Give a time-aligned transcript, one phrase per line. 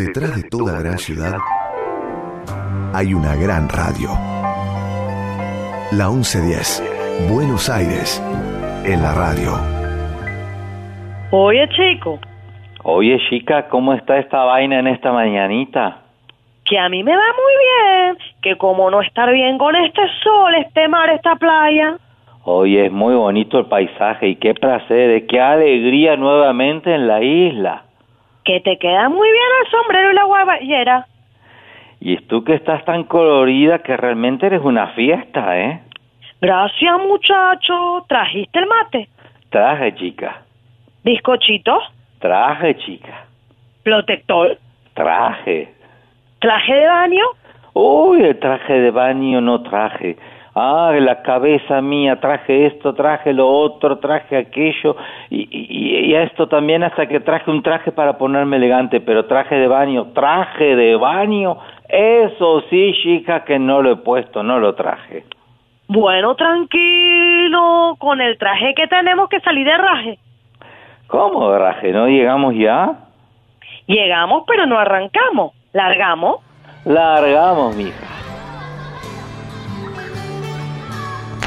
[0.00, 1.36] Detrás de toda gran ciudad
[2.94, 4.08] hay una gran radio.
[5.92, 8.18] La 1110, Buenos Aires,
[8.86, 9.52] en la radio.
[11.32, 12.18] Oye, chico,
[12.82, 15.98] Oye, chica, ¿cómo está esta vaina en esta mañanita?
[16.64, 20.54] que a mí me va muy bien, que como no estar bien con este sol,
[20.54, 21.98] este mar, esta playa.
[22.44, 27.89] Oye, es muy bonito el paisaje y qué placer, qué alegría nuevamente en la isla.
[28.44, 31.06] Que te queda muy bien el sombrero y la guayera.
[32.00, 35.80] Y tú que estás tan colorida que realmente eres una fiesta, ¿eh?
[36.40, 38.04] Gracias, muchacho.
[38.08, 39.08] ¿Trajiste el mate?
[39.50, 40.42] Traje, chica.
[41.04, 41.78] ¿Bizcochito?
[42.18, 43.24] Traje, chica.
[43.82, 44.58] ¿Protector?
[44.94, 45.74] Traje.
[46.38, 47.24] ¿Traje de baño?
[47.74, 50.16] Uy, el traje de baño no traje.
[50.62, 54.94] Ah, la cabeza mía, traje esto, traje lo otro, traje aquello,
[55.30, 59.54] y, y, y esto también hasta que traje un traje para ponerme elegante, pero traje
[59.54, 61.56] de baño, traje de baño,
[61.88, 65.24] eso sí, chica, que no lo he puesto, no lo traje.
[65.88, 70.18] Bueno, tranquilo, con el traje que tenemos que salir de raje.
[71.06, 71.90] ¿Cómo, raje?
[71.90, 72.96] ¿No llegamos ya?
[73.86, 75.54] Llegamos, pero no arrancamos.
[75.72, 76.42] ¿Largamos?
[76.84, 78.19] Largamos, mija.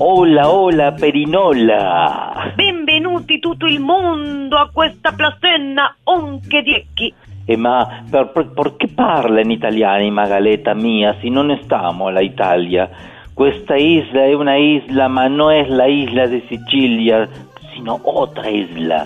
[0.00, 2.52] Hola, hola, Perinola.
[2.54, 7.12] Benvenuti tutto il mondo a questa placena onche diecchi.
[7.44, 12.88] Eh, ma per, per, perché parla in italiano, Magaleta mia, se non stiamo alla Italia?
[13.34, 17.28] Questa isla è una isla, ma non è la isla di Sicilia,
[17.72, 19.04] sino otra isla.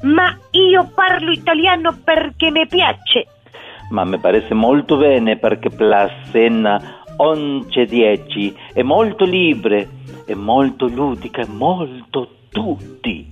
[0.00, 3.26] Ma io parlo italiano perché mi piace.
[3.90, 9.88] Ma mi parece molto bene perché Placena 11-10 è molto libre,
[10.26, 13.30] è molto ludica, è molto tutti.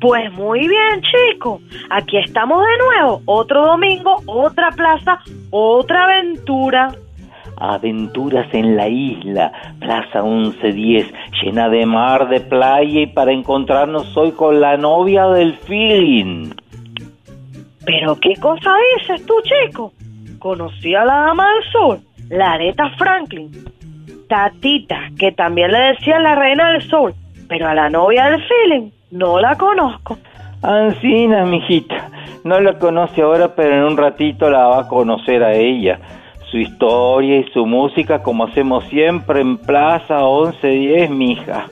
[0.00, 1.60] Pues muy bien, chicos.
[1.90, 3.22] Aquí estamos de nuevo.
[3.24, 5.20] Otro domingo, otra plaza,
[5.50, 6.94] otra aventura.
[7.58, 11.10] Aventuras en la isla, Plaza 1110,
[11.42, 16.50] llena de mar, de playa y para encontrarnos hoy con la novia del feeling.
[17.86, 19.92] Pero qué cosa dices tú, chico.
[20.38, 23.50] Conocí a la dama del sol, la Aretha Franklin.
[24.28, 27.14] Tatita, que también le decían la reina del sol,
[27.48, 30.18] pero a la novia del feeling no la conozco.
[30.62, 32.08] Ancina, mijita,
[32.44, 35.98] no la conoce ahora, pero en un ratito la va a conocer a ella.
[36.50, 41.66] Su historia y su música, como hacemos siempre en Plaza 1110, mija.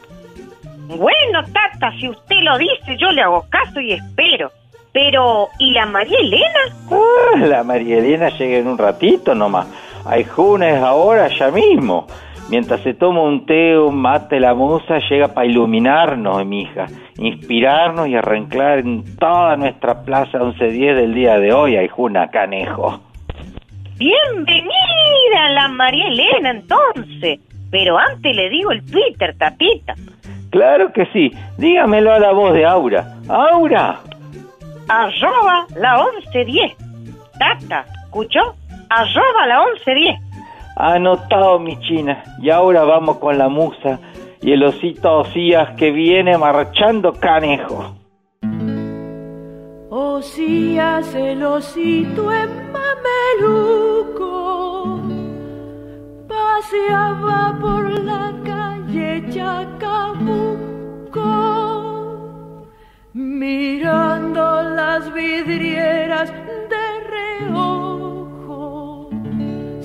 [0.86, 4.50] Bueno, Tata, si usted lo dice, yo le hago caso y espero.
[4.92, 6.60] Pero, ¿y la María Elena?
[6.90, 9.66] Ah, la María Elena llega en un ratito nomás.
[10.06, 12.06] Hay junes ahora, ya mismo.
[12.50, 18.16] Mientras se toma un té, un mate, la musa llega para iluminarnos, mija, inspirarnos y
[18.16, 23.00] arrancar en toda nuestra plaza 1110 del día de hoy, hay juna canejo.
[23.96, 27.40] Bienvenida la María Elena, entonces.
[27.70, 29.94] Pero antes le digo el Twitter, Tatita.
[30.50, 33.16] Claro que sí, dígamelo a la voz de Aura.
[33.28, 34.00] ¡Aura!
[34.88, 35.96] Arroba la
[36.32, 36.76] 1110.
[37.38, 38.54] Tata, ¿escuchó?
[38.90, 40.23] Arroba la 1110.
[40.76, 42.22] Anotado, mi china.
[42.40, 44.00] Y ahora vamos con la musa
[44.44, 47.96] y el osito Osías que viene marchando canejo.
[49.90, 54.14] Osías el osito en mameluco
[56.28, 60.74] paseaba por la calle Chacabuco
[63.14, 67.00] mirando las vidrieras de
[67.48, 67.83] reojo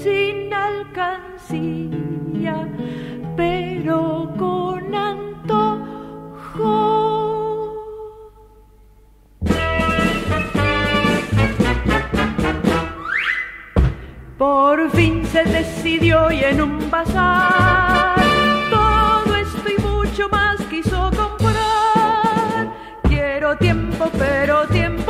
[0.10, 1.08] sin alcancía
[3.38, 6.76] pero con antojo
[14.38, 18.16] Por fin se decidió y en un bazar
[18.70, 22.70] todo esto y mucho más quiso comprar.
[23.04, 25.09] Quiero tiempo, pero tiempo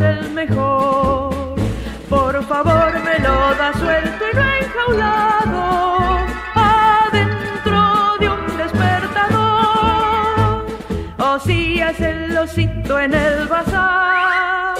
[0.00, 1.34] el mejor.
[2.08, 6.08] Por favor me lo da suelto y no enjaulado.
[6.54, 10.66] Adentro de un despertador.
[11.18, 14.76] O si es el osito en el bazar.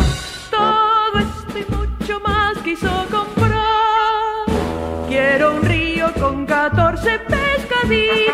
[0.50, 3.58] Todo esto y mucho más quiso comprar.
[5.08, 8.27] Quiero un río con 14 pescaditos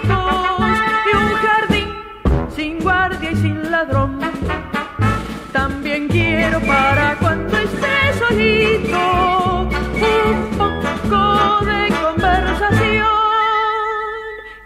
[5.54, 13.06] También quiero para cuando esté solito un poco de conversación.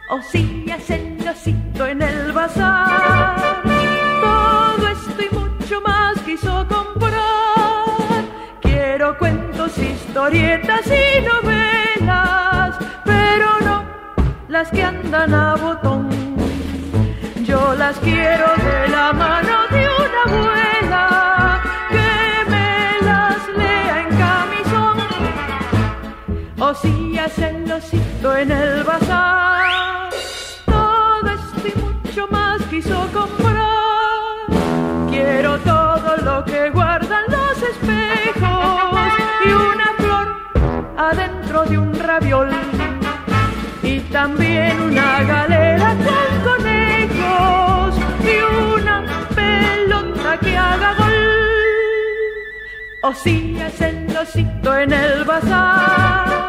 [0.08, 3.36] O si hacen osito en el bazar.
[4.22, 8.24] Todo esto y mucho más quiso comprar.
[8.62, 13.84] Quiero cuentos, historietas y novelas, pero no
[14.48, 16.08] las que andan a botón.
[17.44, 20.77] Yo las quiero de la mano de una abuela
[26.74, 30.10] Si hacen osito en el bazar.
[30.66, 34.46] Todo esto y mucho más quiso comprar.
[35.08, 39.12] Quiero todo lo que guardan los espejos
[39.46, 40.36] y una flor
[40.98, 42.50] adentro de un raviol.
[43.82, 49.04] Y también una galera con conejos y una
[49.34, 51.12] pelota que haga gol.
[53.04, 56.47] O si es el osito en el bazar.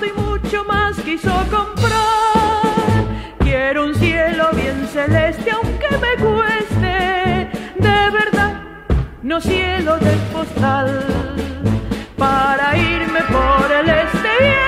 [0.00, 3.04] Y mucho más quiso comprar.
[3.40, 7.50] Quiero un cielo bien celeste aunque me cueste.
[7.76, 8.62] De verdad,
[9.22, 11.04] no cielo del postal.
[12.16, 14.67] Para irme por el este y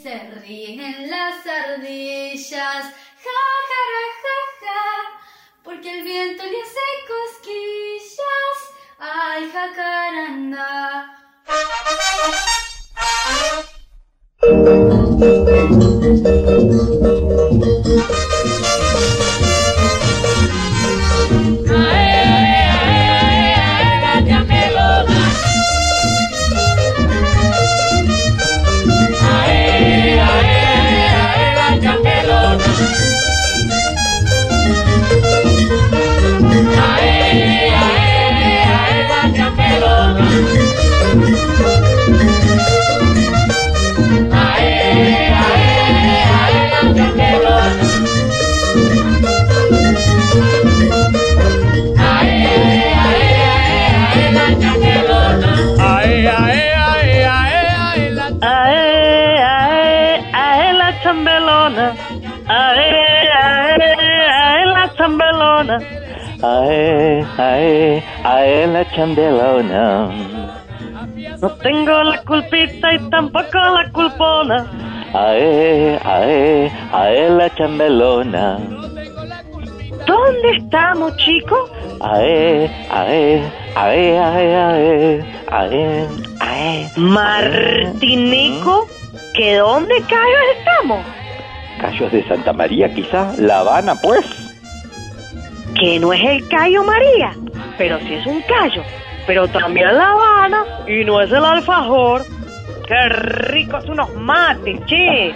[81.01, 81.71] Estamos, chicos?
[82.01, 86.07] Ae, ae, ae, ae, ae, ae,
[86.39, 86.91] ae.
[86.95, 88.87] Martinico,
[89.33, 91.05] ¿que dónde callos estamos?
[91.79, 93.33] Callos de Santa María, quizá.
[93.37, 94.25] La Habana, pues.
[95.79, 97.33] Que no es el Cayo María,
[97.77, 98.83] pero sí es un callo.
[99.25, 102.23] Pero también La Habana y no es el alfajor.
[102.87, 105.33] ¡Qué ricos unos mates, che!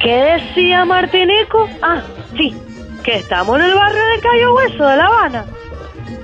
[0.00, 1.68] ¿Qué decía Martinico?
[1.82, 2.02] Ah,
[2.36, 2.54] sí,
[3.04, 5.44] que estamos en el barrio de Cayo Hueso de La Habana.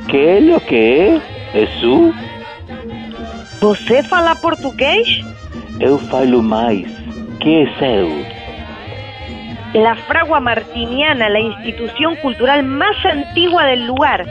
[0.09, 1.23] ¿Qué es lo que es?
[1.53, 2.15] ¿Jesús?
[3.61, 5.07] ¿Você fala portugués?
[5.79, 6.89] Eu falo mais.
[7.41, 8.09] ¿Qué es eu?
[9.75, 14.27] La Fragua Martiniana, la institución cultural más antigua del lugar.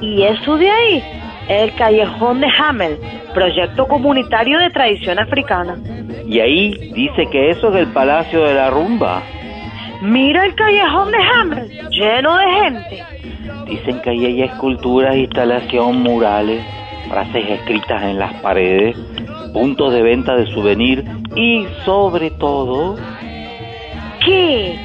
[0.00, 1.02] Y eso de ahí,
[1.48, 2.98] el Callejón de Hamel,
[3.32, 5.78] proyecto comunitario de tradición africana.
[6.26, 9.22] Y ahí dice que eso es el Palacio de la Rumba.
[10.00, 13.04] Mira el callejón de Hamlet, lleno de gente.
[13.66, 16.64] Dicen que ahí hay esculturas, instalación, murales,
[17.08, 18.96] frases escritas en las paredes,
[19.52, 22.96] puntos de venta de souvenir y sobre todo...
[24.24, 24.78] ¿Qué?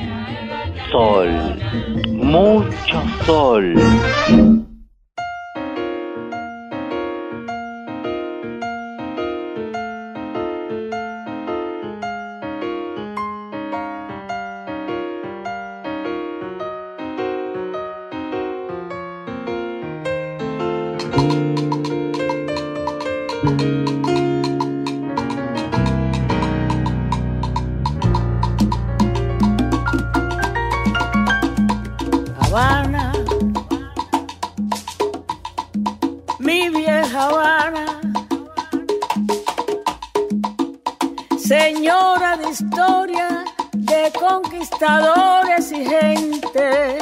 [0.91, 1.29] Sol,
[2.12, 3.74] mucho sol.
[42.24, 46.98] de historia, de conquistadores y gente.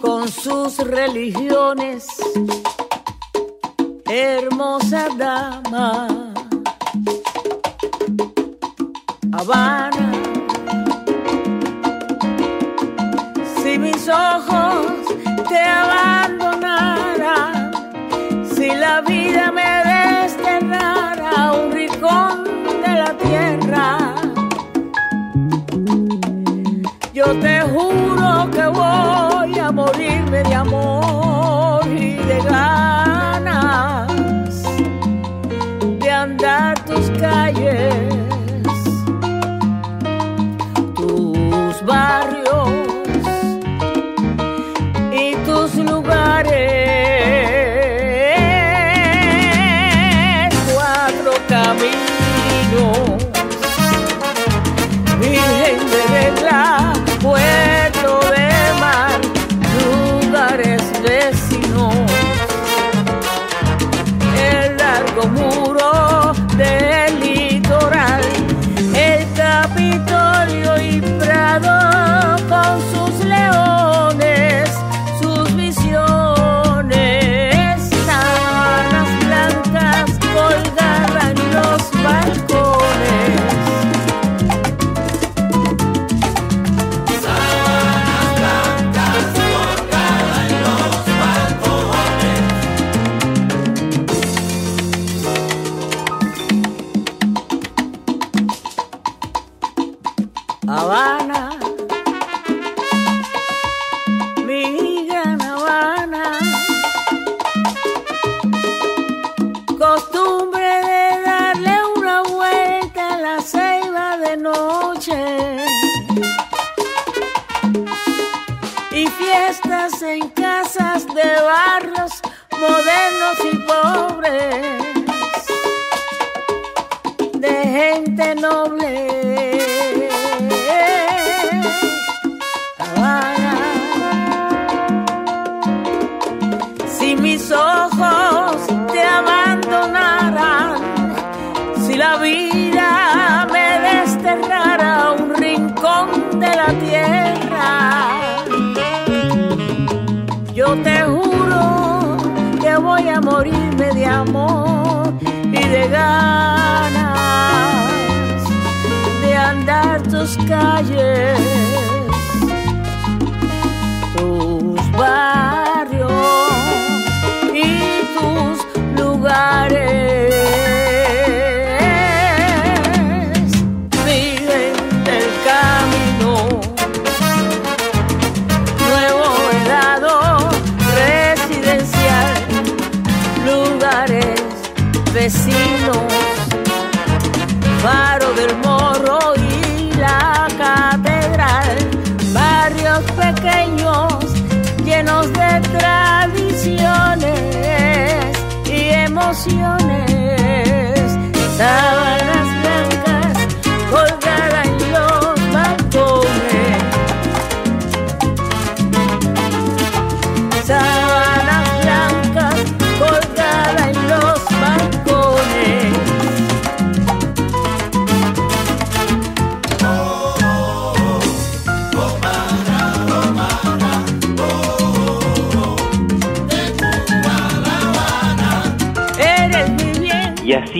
[0.00, 2.06] Con sus religiones,
[4.06, 6.32] hermosa dama.
[9.32, 10.12] Habana,
[13.60, 14.92] si mis ojos
[15.48, 17.72] te abandonaran,
[18.54, 19.83] si la vida me
[27.40, 30.93] te juro que voy a morirme de amor.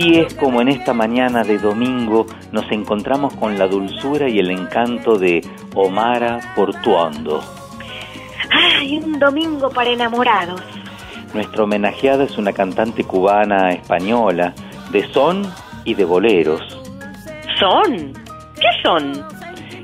[0.05, 4.51] Así es como en esta mañana de domingo nos encontramos con la dulzura y el
[4.51, 5.41] encanto de
[5.73, 7.41] Omara Portuondo.
[8.51, 10.61] ¡Ay, un domingo para enamorados!
[11.33, 14.53] Nuestra homenajeada es una cantante cubana española
[14.91, 15.41] de son
[15.85, 16.61] y de boleros.
[17.59, 18.13] ¿Son?
[18.55, 19.25] ¿Qué son?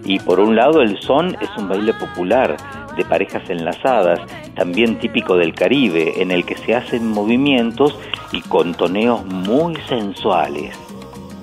[0.06, 2.58] Y por un lado el son es un baile popular
[2.96, 4.20] de parejas enlazadas,
[4.56, 7.98] también típico del Caribe, en el que se hacen movimientos
[8.32, 10.78] y con toneos muy sensuales.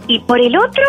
[0.07, 0.85] ¿Y por el otro?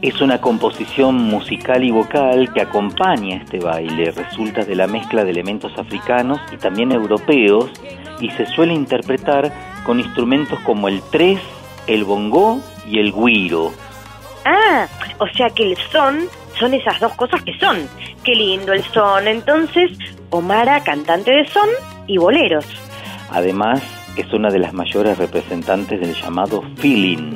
[0.00, 5.30] Es una composición musical y vocal que acompaña este baile, resulta de la mezcla de
[5.30, 7.70] elementos africanos y también europeos
[8.20, 9.52] y se suele interpretar
[9.84, 11.40] con instrumentos como el tres,
[11.88, 13.72] el bongó y el guiro.
[14.44, 14.86] Ah,
[15.18, 17.88] o sea que el son son esas dos cosas que son.
[18.24, 19.28] Qué lindo el son.
[19.28, 19.92] Entonces,
[20.30, 21.68] Omara, cantante de son
[22.06, 22.66] y boleros.
[23.30, 23.82] Además,
[24.20, 27.34] es una de las mayores representantes del llamado feeling,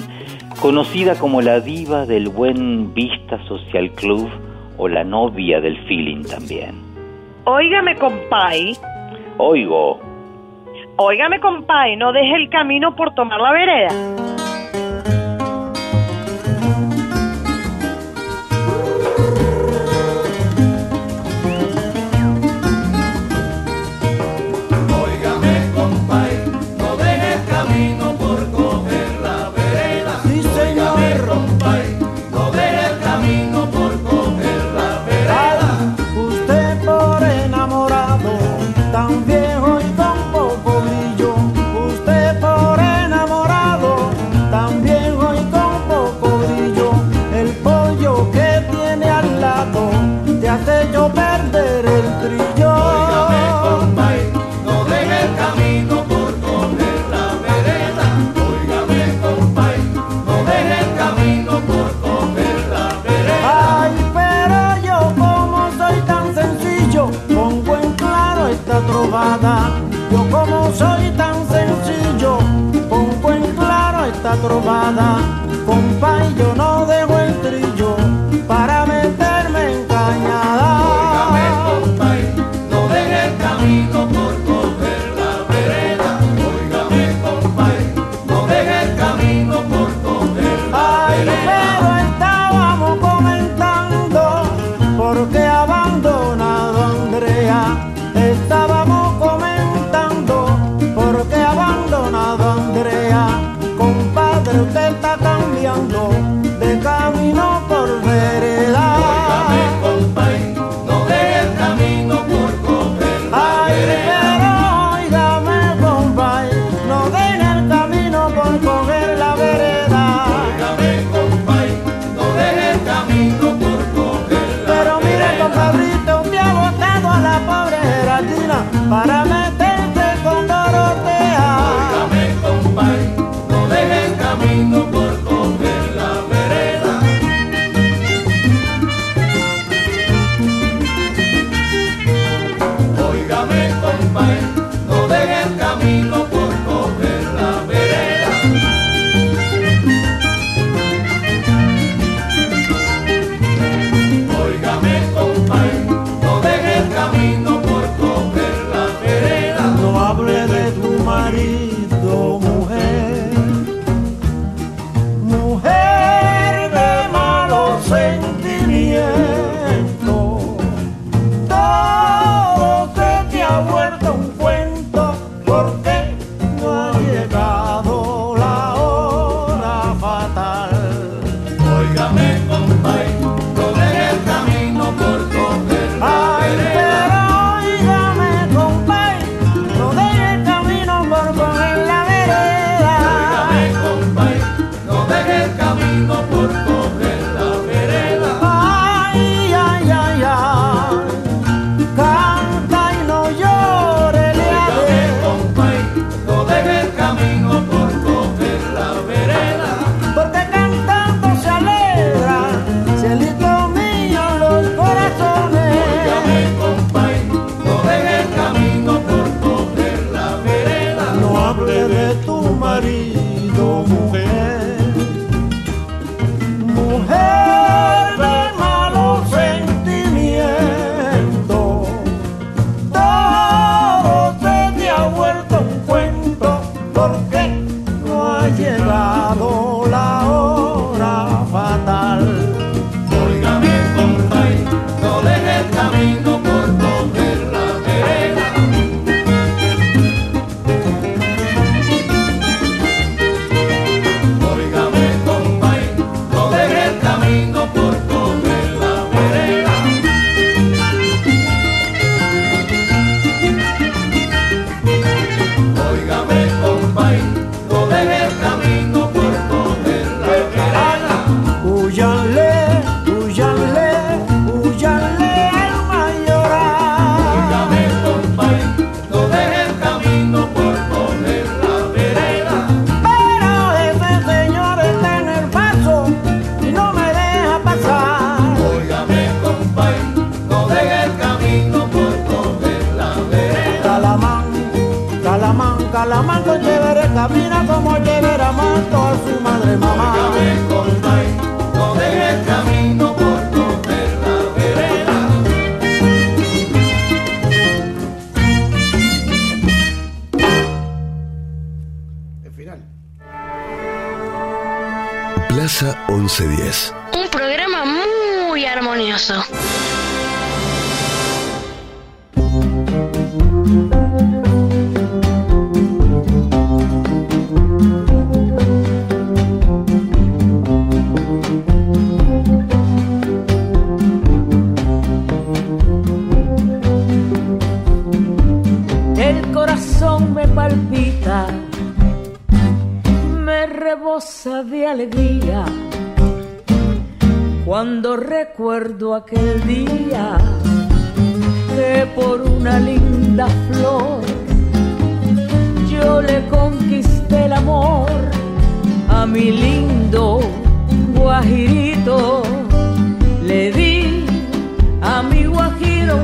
[0.61, 4.29] conocida como la diva del buen Vista Social Club
[4.79, 6.81] o la novia del feeling también.
[7.45, 8.77] Óigame, compay.
[9.39, 9.99] Oigo,
[10.97, 13.89] Óigame, compay, no deje el camino por tomar la vereda.
[75.65, 76.72] Compay, yo no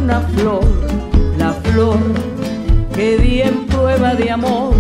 [0.09, 0.65] una flor,
[1.37, 1.99] la flor
[2.95, 4.73] que di en prueba de amor,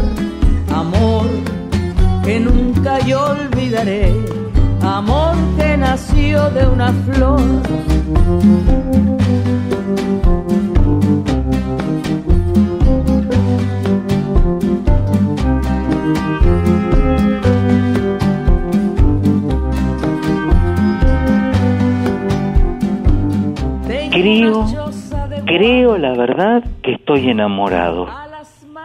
[0.75, 1.27] amor
[2.25, 4.11] que nunca yo olvidaré,
[4.81, 7.41] amor que nació de una flor.
[24.11, 24.88] Creo,
[25.49, 28.07] creo la verdad que estoy enamorado.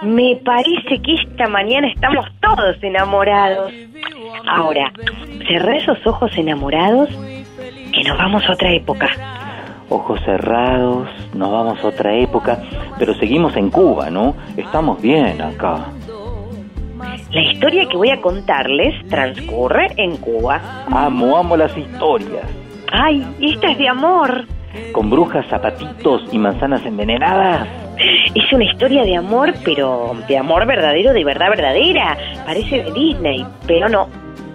[0.02, 3.72] Me parece que esta mañana estamos todos enamorados.
[4.48, 4.92] Ahora,
[5.48, 7.10] cerré esos ojos enamorados
[7.94, 9.10] que nos vamos a otra época.
[9.90, 12.64] Ojos cerrados, nos vamos a otra época,
[12.98, 14.34] pero seguimos en Cuba, ¿no?
[14.56, 15.88] Estamos bien acá.
[17.32, 20.86] La historia que voy a contarles transcurre en Cuba.
[20.90, 22.46] Amo, amo las historias.
[22.92, 24.46] Ay, esta es de amor.
[24.92, 27.68] Con brujas, zapatitos y manzanas envenenadas.
[28.34, 32.18] Es una historia de amor, pero de amor verdadero, de verdad verdadera.
[32.46, 34.08] Parece de Disney, pero no.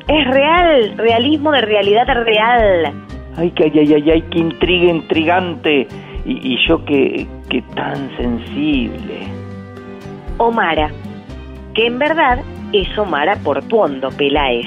[0.08, 2.92] Es real, realismo de realidad real.
[3.36, 5.86] Ay, que ay, ay, ay, ay, qué intriga intrigante.
[6.24, 9.28] Y, y yo que, que tan sensible.
[10.38, 10.90] Omara,
[11.74, 12.40] que en verdad
[12.72, 14.66] es Omara Portuondo Peláez.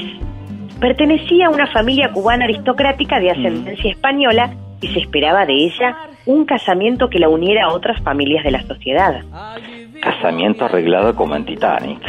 [0.80, 6.46] Pertenecía a una familia cubana aristocrática de ascendencia española y se esperaba de ella un
[6.46, 9.22] casamiento que la uniera a otras familias de la sociedad.
[10.02, 12.02] Casamiento arreglado como en Titanic.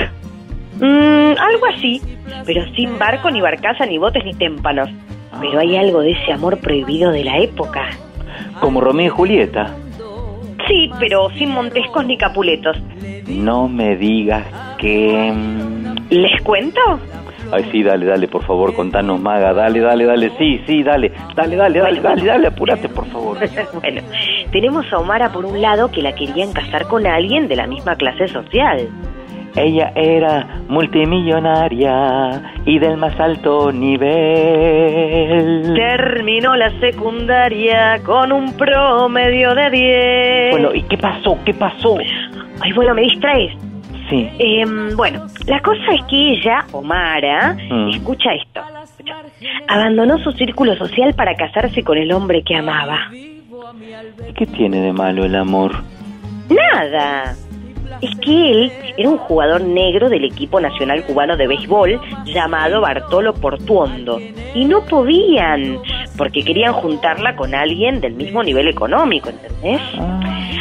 [0.81, 2.01] Mm, algo así,
[2.47, 4.89] pero sin barco, ni barcaza, ni botes, ni témpanos.
[5.41, 7.89] Pero hay algo de ese amor prohibido de la época.
[8.61, 9.75] Como Romeo y Julieta.
[10.67, 12.77] Sí, pero sin montescos ni capuletos.
[13.29, 14.45] No me digas
[14.79, 15.33] que...
[15.35, 16.81] mm, ¿Les cuento?
[17.53, 19.53] Ay, sí, dale, dale, por favor, contanos, maga.
[19.53, 21.13] Dale, dale, dale, sí, sí, dale.
[21.35, 23.37] Dale, dale, dale, dale, dale, apúrate, por favor.
[23.81, 24.01] bueno,
[24.51, 27.95] tenemos a Omara por un lado que la querían casar con alguien de la misma
[27.97, 28.89] clase social.
[29.55, 34.15] Ella era multimillonaria y del más alto nivel.
[35.75, 40.53] Terminó la secundaria con un promedio de 10.
[40.53, 41.39] Bueno, ¿y qué pasó?
[41.45, 41.99] ¿Qué pasó?
[42.63, 43.72] Ay, bueno, me distraes.
[44.13, 44.29] Sí.
[44.39, 47.89] Em, bueno, la cosa es que ella, Omara, Mm.
[47.91, 48.61] escucha esto.
[48.85, 49.15] escucha,
[49.69, 52.99] abandonó su círculo social para casarse con el hombre que amaba.
[54.29, 55.73] ¿Y qué tiene de malo el amor?
[56.51, 57.35] Nada.
[58.01, 63.33] Es que él era un jugador negro del equipo nacional cubano de béisbol llamado Bartolo
[63.35, 64.19] Portuondo.
[64.55, 65.79] Y no podían,
[66.19, 69.81] porque querían juntarla con alguien del mismo nivel económico, ¿entendés?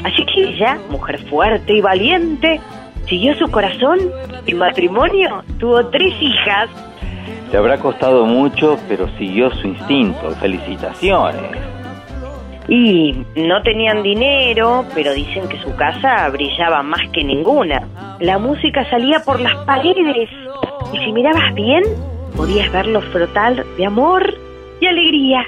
[0.03, 2.59] Así que ella, mujer fuerte y valiente,
[3.07, 3.99] Siguió su corazón
[4.45, 6.69] y matrimonio tuvo tres hijas.
[7.51, 10.31] Le habrá costado mucho, pero siguió su instinto.
[10.39, 11.51] Felicitaciones.
[12.67, 17.87] Y no tenían dinero, pero dicen que su casa brillaba más que ninguna.
[18.19, 20.29] La música salía por las paredes
[20.93, 21.83] y si mirabas bien,
[22.35, 24.33] podías verlo frotar de amor
[24.79, 25.45] y alegría.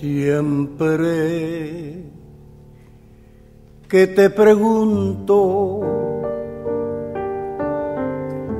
[0.00, 1.10] Siempre
[3.88, 5.80] que te pregunto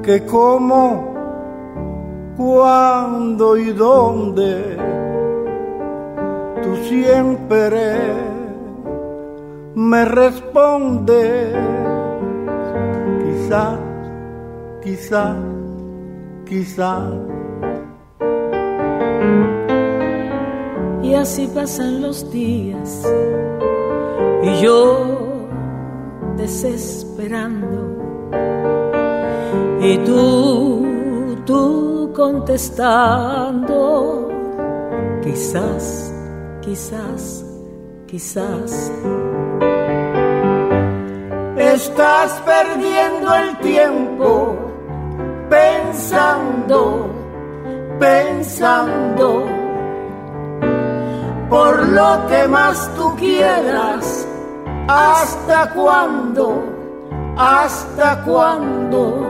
[0.03, 1.10] que cómo,
[2.41, 4.79] cuándo y dónde,
[6.63, 7.87] tú siempre
[9.75, 11.55] me respondes,
[13.23, 13.79] quizás,
[14.83, 15.37] quizás,
[16.47, 17.13] quizás.
[21.03, 23.07] Y así pasan los días
[24.43, 25.51] y yo
[26.39, 27.81] desesperando
[29.83, 34.29] y tú, tú contestando,
[35.23, 36.13] quizás,
[36.61, 37.45] quizás,
[38.07, 38.93] quizás.
[41.57, 44.57] Estás perdiendo el tiempo
[45.51, 47.11] pensando,
[47.99, 49.61] pensando
[51.51, 54.27] por lo que más tú quieras.
[54.89, 56.63] ¿Hasta cuándo?
[57.37, 59.30] ¿Hasta cuándo?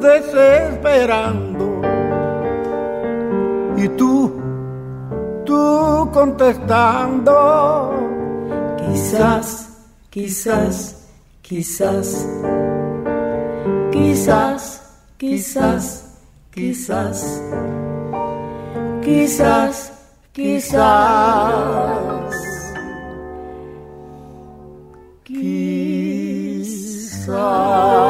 [0.00, 1.82] desesperando.
[3.76, 4.32] Y tú,
[5.44, 7.94] tú contestando.
[8.78, 9.68] Quizás,
[10.10, 11.08] quizás,
[11.42, 12.26] quizás,
[13.92, 14.82] quizás,
[15.18, 16.02] quizás,
[16.50, 17.32] quizás,
[19.02, 19.92] quizás,
[20.32, 21.70] quizás.
[27.26, 28.09] quizás.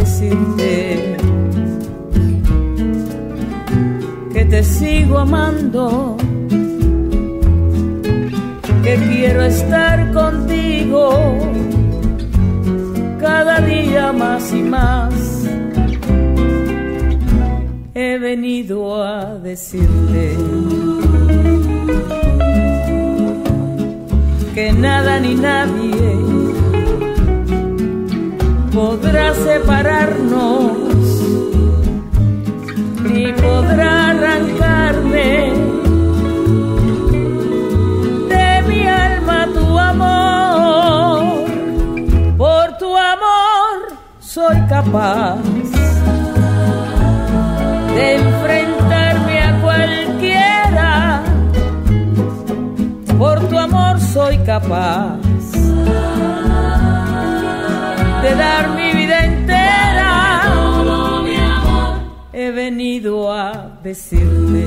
[0.00, 1.16] Decirte
[4.32, 6.16] que te sigo amando,
[8.84, 11.02] que quiero estar contigo
[13.18, 15.12] cada día más y más.
[17.94, 20.36] He venido a decirte
[24.54, 25.97] que nada ni nadie
[29.08, 30.76] podrá separarnos
[33.04, 35.52] ni podrá arrancarme
[38.28, 41.46] de mi alma tu amor.
[42.36, 45.38] Por tu amor soy capaz
[47.94, 51.22] de enfrentarme a cualquiera.
[53.18, 55.18] Por tu amor soy capaz
[58.22, 58.77] de dar
[62.70, 64.66] venido a decirte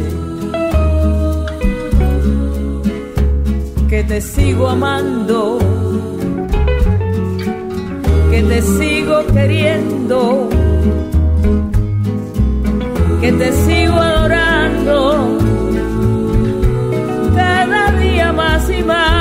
[3.88, 5.60] que te sigo amando,
[8.32, 10.50] que te sigo queriendo,
[13.22, 15.38] que te sigo adorando
[17.36, 19.21] cada día más y más.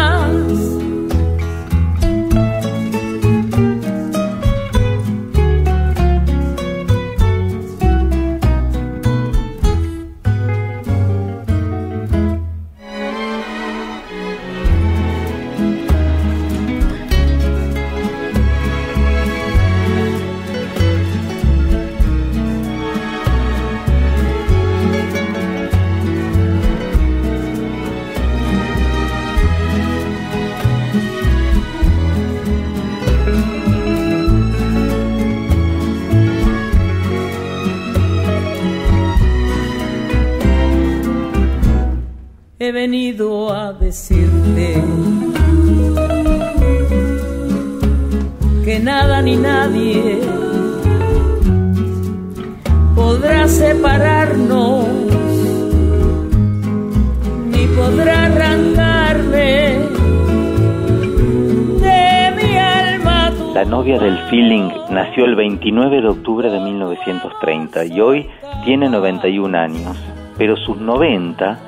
[65.10, 68.28] Nació el 29 de octubre de 1930 y hoy
[68.64, 69.98] tiene 91 años,
[70.38, 71.58] pero sus 90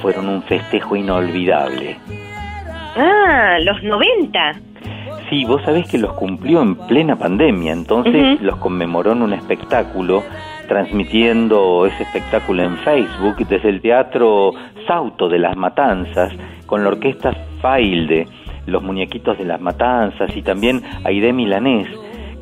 [0.00, 1.96] fueron un festejo inolvidable.
[2.96, 4.54] Ah, los 90.
[5.30, 10.24] Sí, vos sabés que los cumplió en plena pandemia, entonces los conmemoró en un espectáculo,
[10.66, 14.54] transmitiendo ese espectáculo en Facebook desde el Teatro
[14.88, 16.32] Sauto de las Matanzas,
[16.66, 18.26] con la orquesta Failde,
[18.66, 21.88] los muñequitos de las Matanzas y también Aide Milanés,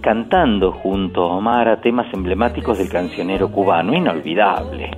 [0.01, 4.91] cantando junto a Omar a temas emblemáticos del cancionero cubano, inolvidable.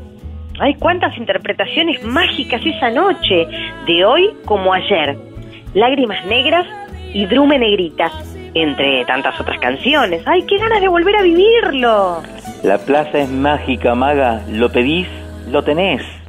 [0.60, 3.46] Ay, cuántas interpretaciones mágicas esa noche,
[3.86, 5.16] de hoy como ayer.
[5.74, 6.66] Lágrimas negras
[7.14, 8.10] y Drume Negrita,
[8.54, 10.22] entre tantas otras canciones.
[10.26, 12.22] Ay, qué ganas de volver a vivirlo.
[12.62, 15.08] La plaza es mágica, maga, lo pedís,
[15.50, 16.21] lo tenés.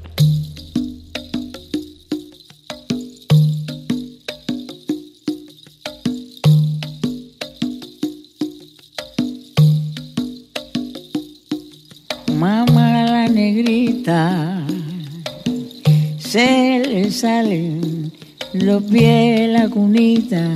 [17.43, 18.11] Salen
[18.53, 20.55] los pies la cunita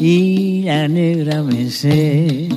[0.00, 2.48] y la negra me sé.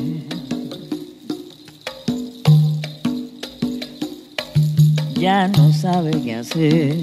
[5.15, 6.95] Ya no sabe qué hacer.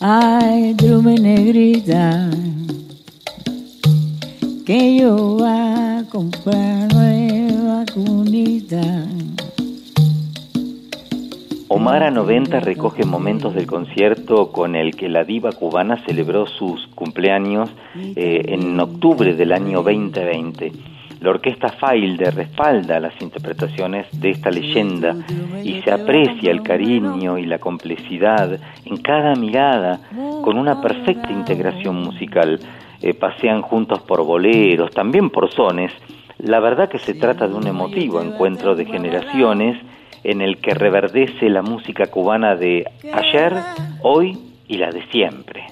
[0.00, 2.30] Ay, drume negrita,
[4.64, 9.08] que yo va a comprar nueva cunita.
[11.70, 16.86] Omar a 90 recoge momentos del concierto con el que la diva cubana celebró sus
[16.94, 20.72] cumpleaños eh, en octubre del año 2020.
[21.20, 25.14] La orquesta Failde respalda las interpretaciones de esta leyenda
[25.62, 30.00] y se aprecia el cariño y la complicidad en cada mirada
[30.42, 32.60] con una perfecta integración musical.
[33.02, 35.92] Eh, pasean juntos por boleros, también por sones.
[36.38, 39.76] La verdad que se trata de un emotivo encuentro de generaciones
[40.24, 43.54] en el que reverdece la música cubana de ayer,
[44.02, 45.64] hoy y la de siempre.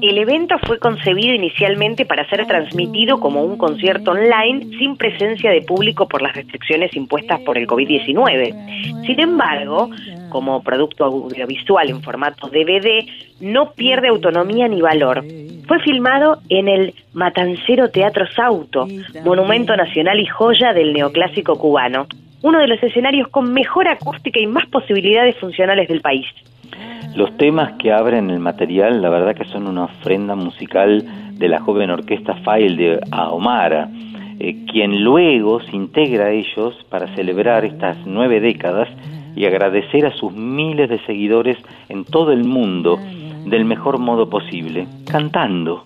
[0.00, 5.62] El evento fue concebido inicialmente para ser transmitido como un concierto online sin presencia de
[5.62, 9.06] público por las restricciones impuestas por el COVID-19.
[9.06, 9.90] Sin embargo,
[10.30, 13.06] como producto audiovisual en formato DVD,
[13.40, 15.24] no pierde autonomía ni valor.
[15.66, 18.86] Fue filmado en el Matancero Teatro Sauto,
[19.24, 22.06] monumento nacional y joya del neoclásico cubano,
[22.46, 26.26] uno de los escenarios con mejor acústica y más posibilidades funcionales del país.
[27.16, 31.58] Los temas que abren el material, la verdad que son una ofrenda musical de la
[31.58, 33.88] joven orquesta File de Ahomara,
[34.38, 38.88] eh, quien luego se integra a ellos para celebrar estas nueve décadas
[39.34, 42.96] y agradecer a sus miles de seguidores en todo el mundo
[43.44, 45.85] del mejor modo posible, cantando.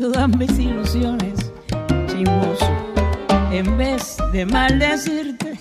[0.00, 1.52] Todas mis ilusiones,
[2.06, 2.70] chismoso,
[3.52, 5.58] en vez de maldecirte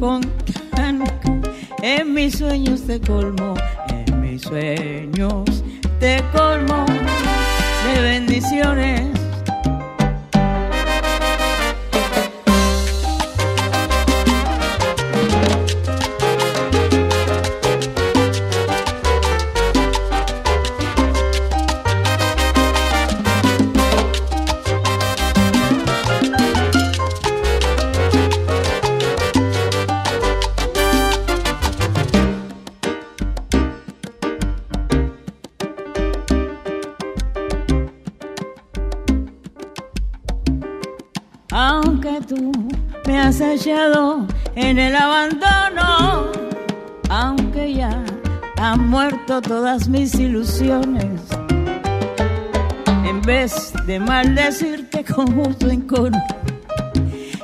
[0.00, 0.22] con
[1.82, 3.54] en mis sueños te colmo,
[3.88, 5.62] en mis sueños
[6.00, 6.86] te colmo
[7.86, 9.15] de bendiciones.
[47.46, 48.02] Aunque ya
[48.58, 51.20] han muerto todas mis ilusiones,
[53.08, 56.18] en vez de maldecirte con justo encono,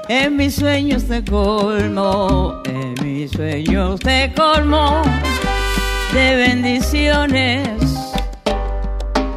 [0.09, 5.03] en mis sueños te colmo, en mis sueños te colmo
[6.13, 7.69] de bendiciones.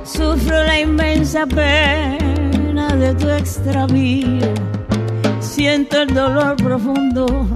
[0.03, 4.51] Sufro la inmensa pena de tu extravío.
[5.39, 7.54] Siento el dolor profundo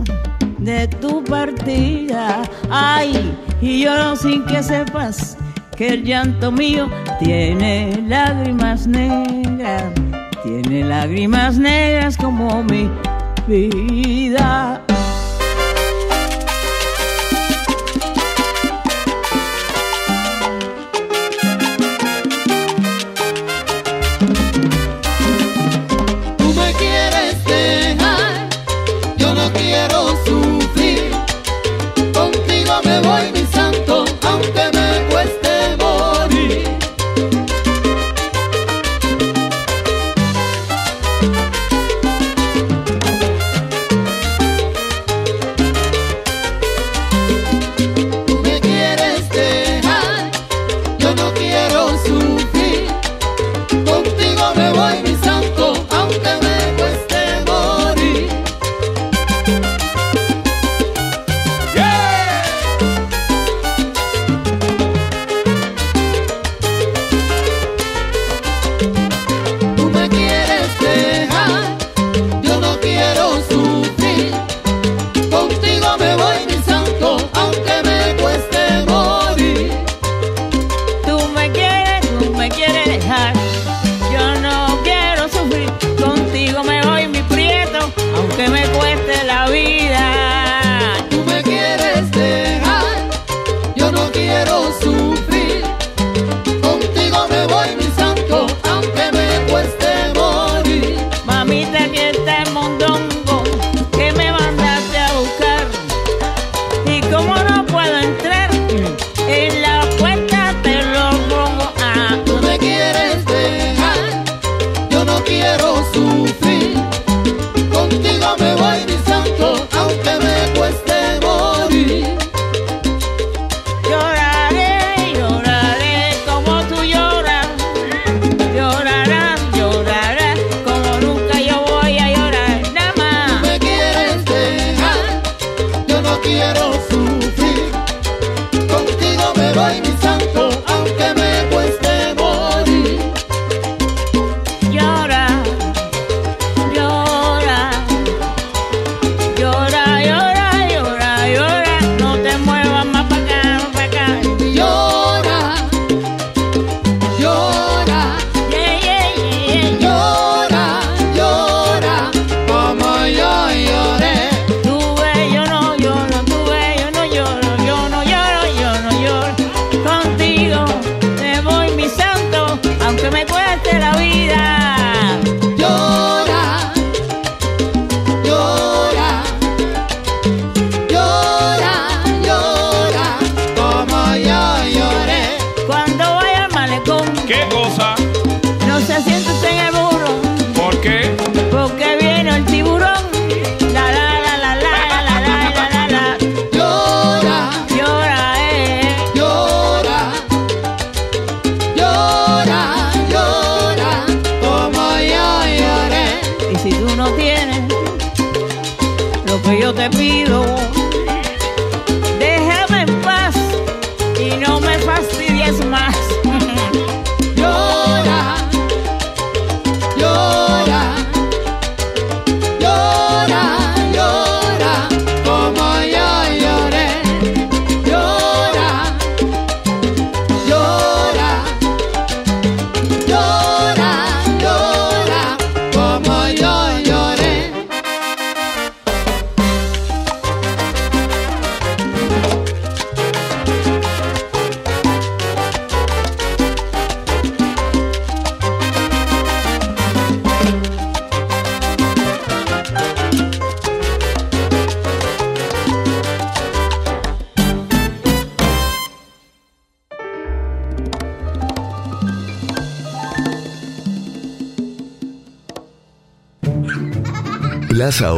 [0.69, 2.43] de tu partida.
[2.69, 5.35] Ay, y lloro sin que sepas
[5.75, 6.87] que el llanto mío
[7.19, 9.83] tiene lágrimas negras.
[10.43, 12.87] Tiene lágrimas negras como mi
[13.47, 14.68] vida.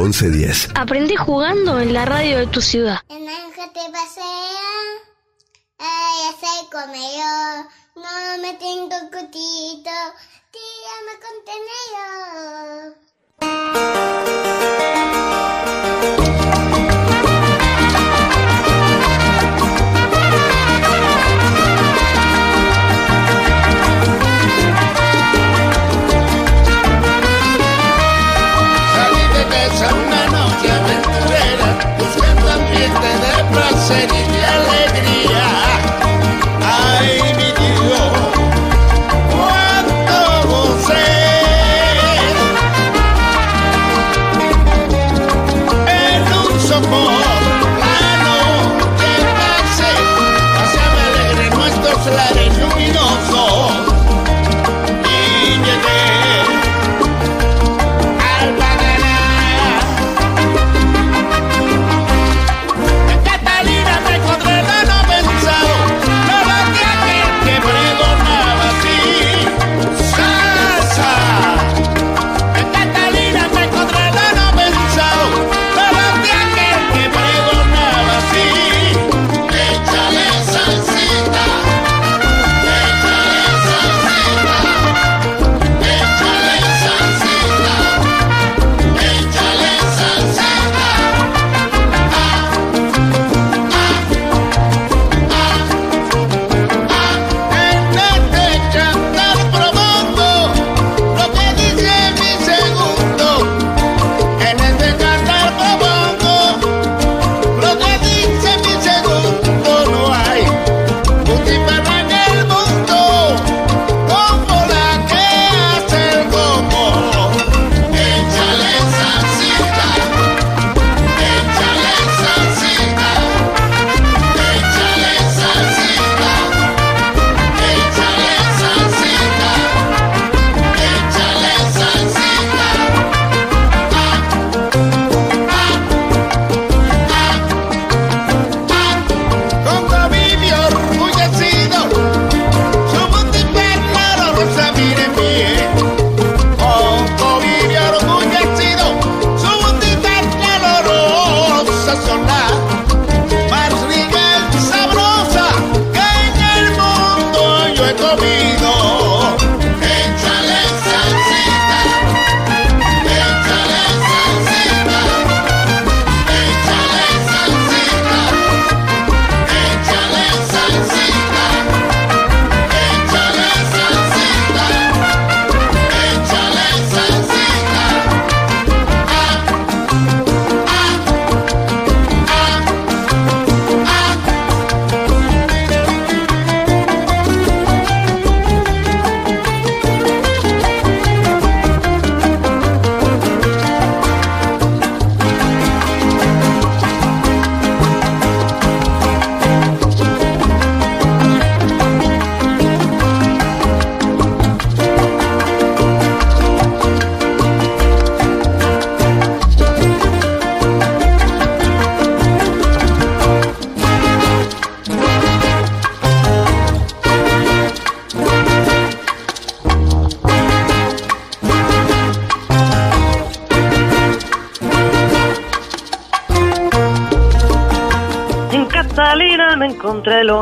[0.01, 0.71] 1110.
[0.75, 2.99] Aprendí jugando en la radio de tu ciudad.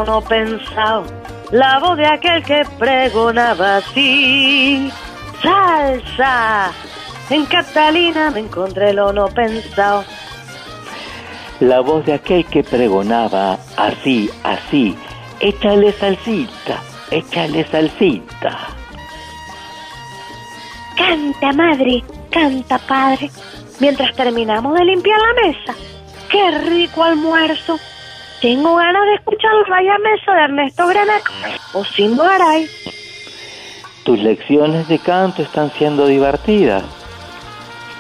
[0.06, 1.04] No pensado,
[1.52, 4.92] la voz de aquel que pregonaba así.
[5.42, 6.72] Salsa.
[7.30, 10.04] En Catalina me encontré lo no pensado,
[11.60, 14.98] la voz de aquel que pregonaba así, así,
[15.40, 16.82] échale salsita,
[17.12, 18.70] échale salsita.
[20.96, 23.30] Canta, madre, canta, padre.
[23.80, 25.76] Mientras terminamos de limpiar la mesa.
[26.30, 27.80] ¡Qué rico almuerzo!
[28.42, 29.16] Tengo ganas de
[29.70, 31.24] Vaya Mesa de Ernesto Grenet
[31.74, 32.68] o Simbo Garay.
[34.04, 36.84] Tus lecciones de canto están siendo divertidas.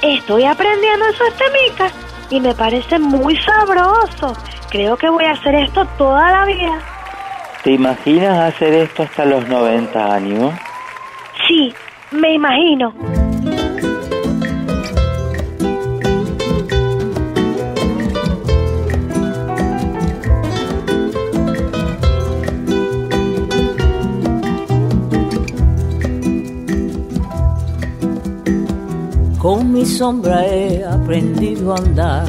[0.01, 1.93] Estoy aprendiendo esos temicas
[2.29, 4.35] y me parece muy sabroso.
[4.69, 6.79] Creo que voy a hacer esto toda la vida.
[7.63, 10.53] ¿Te imaginas hacer esto hasta los 90 años?
[11.47, 11.73] Sí,
[12.11, 12.93] me imagino.
[29.39, 32.27] Con mi sombra he aprendido a andar,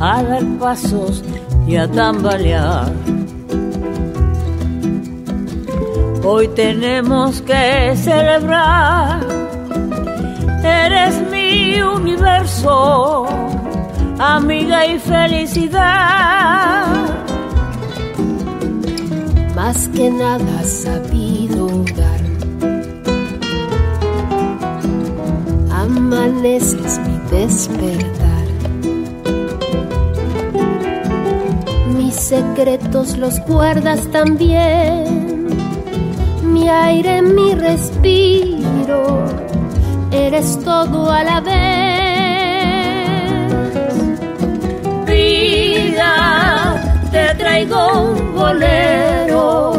[0.00, 1.22] a dar pasos
[1.66, 2.90] y a tambalear.
[6.24, 9.20] Hoy tenemos que celebrar,
[10.64, 13.26] eres mi universo,
[14.18, 16.86] amiga y felicidad.
[19.54, 22.15] Más que nada sabido dar.
[26.06, 28.46] Amaneces mi despertar.
[31.96, 35.48] Mis secretos los guardas también.
[36.44, 39.24] Mi aire, mi respiro.
[40.12, 41.56] Eres todo a la vez.
[45.06, 46.80] Vida,
[47.10, 49.72] te traigo un bolero.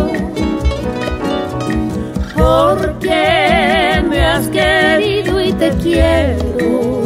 [2.36, 5.16] Porque me has querido
[5.60, 7.01] te quiero.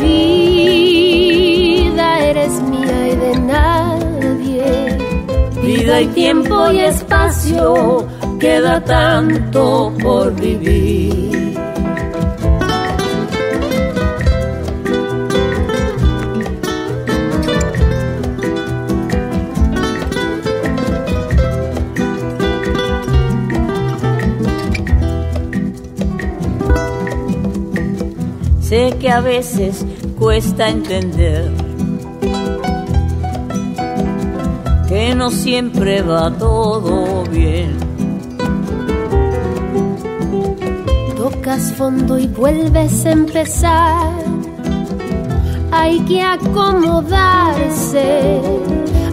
[0.00, 4.98] Vida, eres mía y de nadie.
[5.62, 8.06] Vida y tiempo y espacio,
[8.38, 11.47] queda tanto por vivir.
[28.68, 29.86] Sé que a veces
[30.18, 31.50] cuesta entender
[34.86, 37.78] que no siempre va todo bien.
[41.16, 44.12] Tocas fondo y vuelves a empezar.
[45.70, 47.40] Hay que acomodarse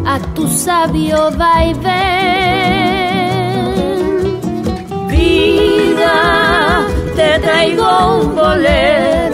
[0.06, 1.86] a tu sabio vaivén.
[5.08, 6.86] Vida,
[7.16, 9.25] te traigo un bolero.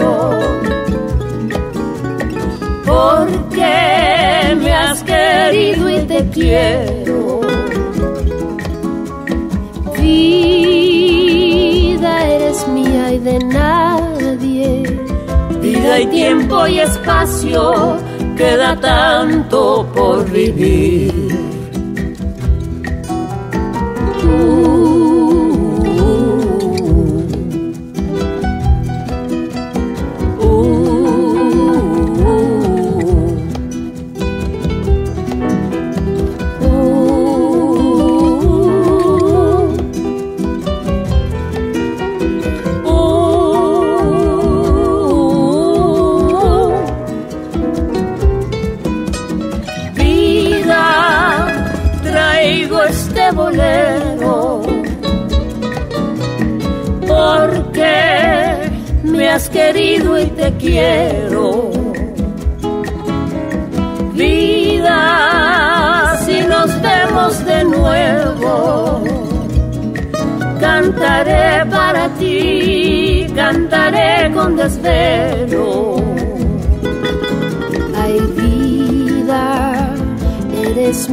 [2.92, 3.74] Porque
[4.62, 7.40] me has querido y te quiero.
[9.98, 11.34] Vida,
[12.28, 14.84] eres mía y de nadie.
[15.62, 17.96] Vida y tiempo y espacio,
[18.36, 21.21] queda tanto por vivir.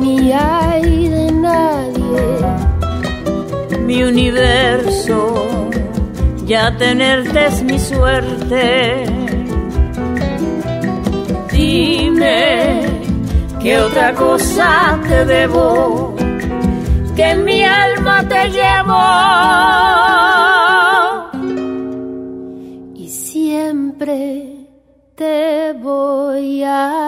[0.08, 2.24] Eres mía y de nadie.
[3.86, 5.34] mi universo,
[6.44, 9.04] ya tenerte es mi suerte.
[11.52, 12.84] Dime
[13.60, 16.14] qué otra cosa te debo,
[17.16, 19.02] que en mi alma te llevo.
[22.94, 24.68] Y siempre
[25.16, 27.07] te voy a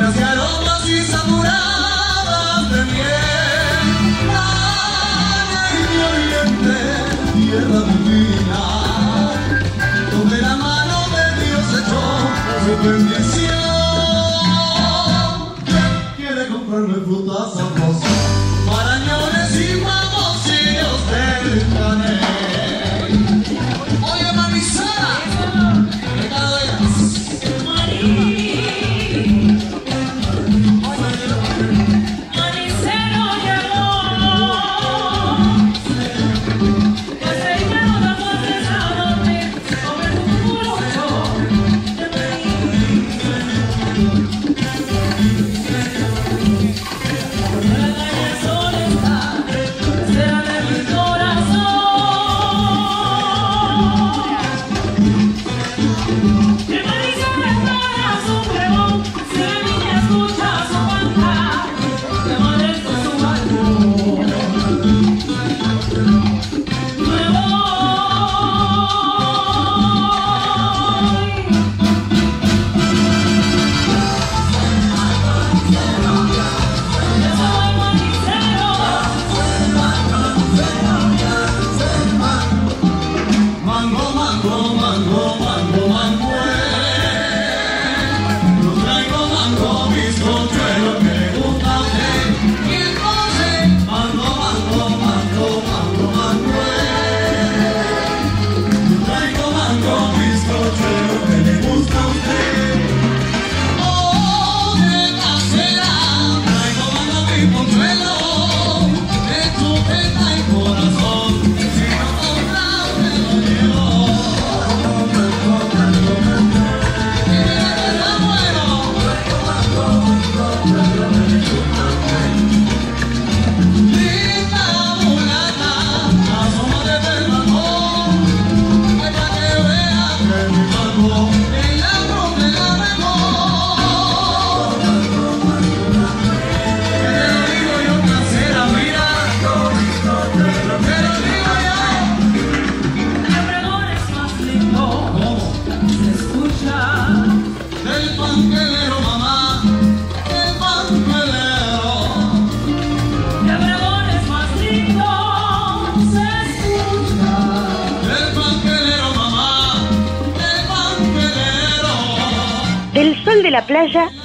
[0.00, 4.28] Llenas de aromas y saturadas de miel.
[4.30, 6.78] A Medio Oriente,
[7.34, 8.62] tierra divina,
[10.10, 12.04] donde la mano de Dios echó
[12.64, 13.60] su bendición.
[16.16, 17.48] Quiere comprarme frutas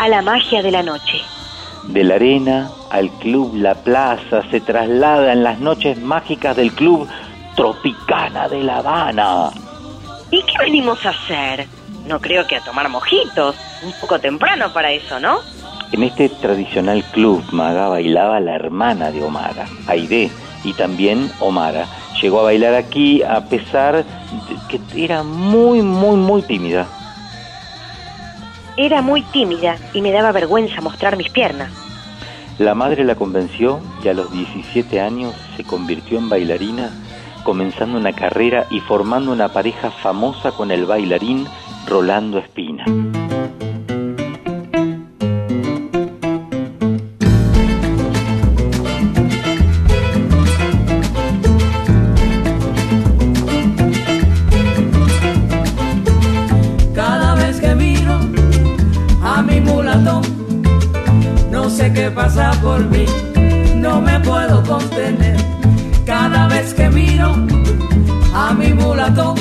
[0.05, 1.19] a la magia de la noche.
[1.87, 7.07] De la arena al club La Plaza se traslada en las noches mágicas del club
[7.55, 9.49] Tropicana de La Habana.
[10.29, 11.65] ¿Y qué venimos a hacer?
[12.07, 13.55] No creo que a tomar mojitos.
[13.81, 15.39] Un poco temprano para eso, ¿no?
[15.91, 20.29] En este tradicional club Maga bailaba la hermana de Omara, Aide,
[20.63, 21.87] y también Omara.
[22.21, 26.85] Llegó a bailar aquí a pesar de que era muy, muy, muy tímida.
[28.77, 31.71] Era muy tímida y me daba vergüenza mostrar mis piernas.
[32.59, 36.89] La madre la convenció y a los 17 años se convirtió en bailarina,
[37.43, 41.47] comenzando una carrera y formando una pareja famosa con el bailarín
[41.87, 42.85] Rolando Espina.
[62.11, 63.05] Pasa por mí,
[63.75, 65.37] no me puedo contener.
[66.05, 67.35] Cada vez que miro
[68.33, 69.35] a mi mulatón,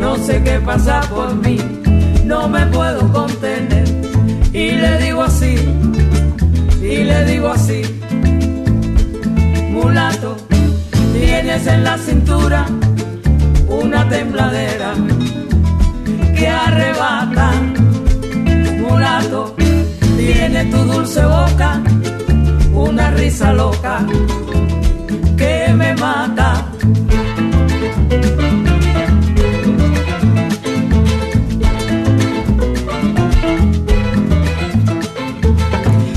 [0.00, 1.58] no sé qué pasa por mí,
[2.24, 3.84] no me puedo contener.
[4.52, 5.56] Y le digo así,
[6.80, 7.82] y le digo así,
[9.70, 10.36] mulato,
[11.12, 12.66] tienes en la cintura
[13.68, 14.94] una tembladera
[16.36, 17.50] que arrebata,
[18.80, 19.54] mulato,
[20.24, 21.82] tiene tu dulce boca,
[22.72, 24.06] una risa loca
[25.36, 26.66] que me mata.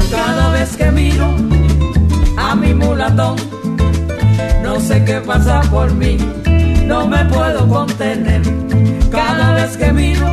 [0.10, 1.28] Cada vez que miro
[2.38, 3.36] a mi mulatón,
[4.64, 6.18] no sé qué pasa por mí,
[6.86, 8.41] no me puedo contener.
[9.12, 10.28] Cada vez que miro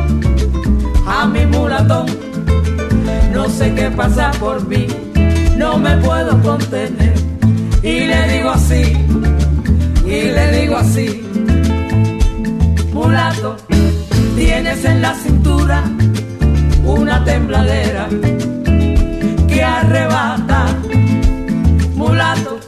[1.07, 2.24] a mi mulatón,
[3.35, 4.87] no sé qué pasa por mí,
[5.57, 7.13] no me puedo contener.
[7.83, 8.83] Y le digo así,
[10.05, 11.21] y le digo así,
[12.93, 13.57] mulato,
[14.37, 15.83] tienes en la cintura
[16.85, 18.07] una tembladera
[19.49, 20.67] que arrebata,
[21.93, 22.59] mulato,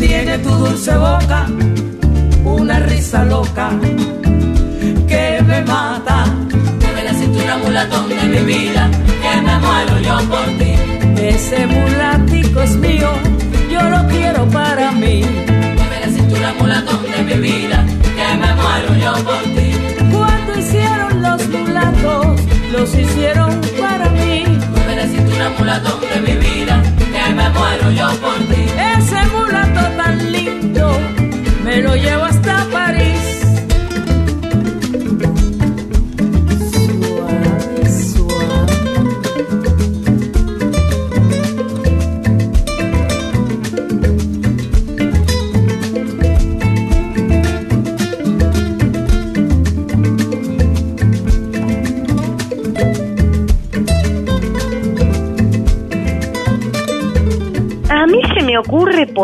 [0.00, 1.46] tiene tu dulce boca
[2.44, 3.70] una risa loca
[7.84, 8.90] mulatón de mi vida,
[9.22, 10.74] que me muero yo por ti.
[11.22, 13.10] Ese mulatico es mío,
[13.70, 15.22] yo lo quiero para mí.
[15.76, 17.84] Mueve la cintura, mulatón de mi vida,
[18.16, 19.72] que me muero yo por ti.
[20.12, 22.40] Cuando hicieron los mulatos,
[22.72, 24.44] los hicieron para mí.
[24.70, 28.64] Mueve la cintura, mulatón de mi vida, que me muero yo por ti.
[28.96, 29.26] Ese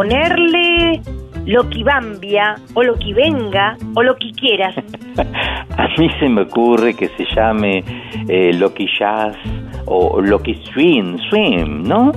[0.01, 1.03] ponerle
[1.45, 4.75] Loquibambia o Loquivenga o lo que quieras.
[5.77, 7.85] A mí se me ocurre que se llame
[8.27, 9.37] eh, Loki Jazz
[9.85, 12.13] o Loki Swing, Swim, ¿no?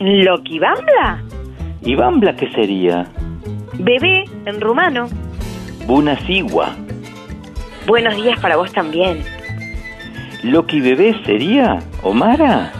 [0.00, 1.22] ¿Loquibambla?
[1.82, 3.06] ¿Y Bambla qué sería?
[3.74, 5.06] Bebé en rumano.
[5.86, 6.74] Buna Sigua.
[7.86, 9.22] Buenos días para vos también.
[10.42, 11.78] ¿Loki Bebé sería?
[12.02, 12.72] ¿Omara?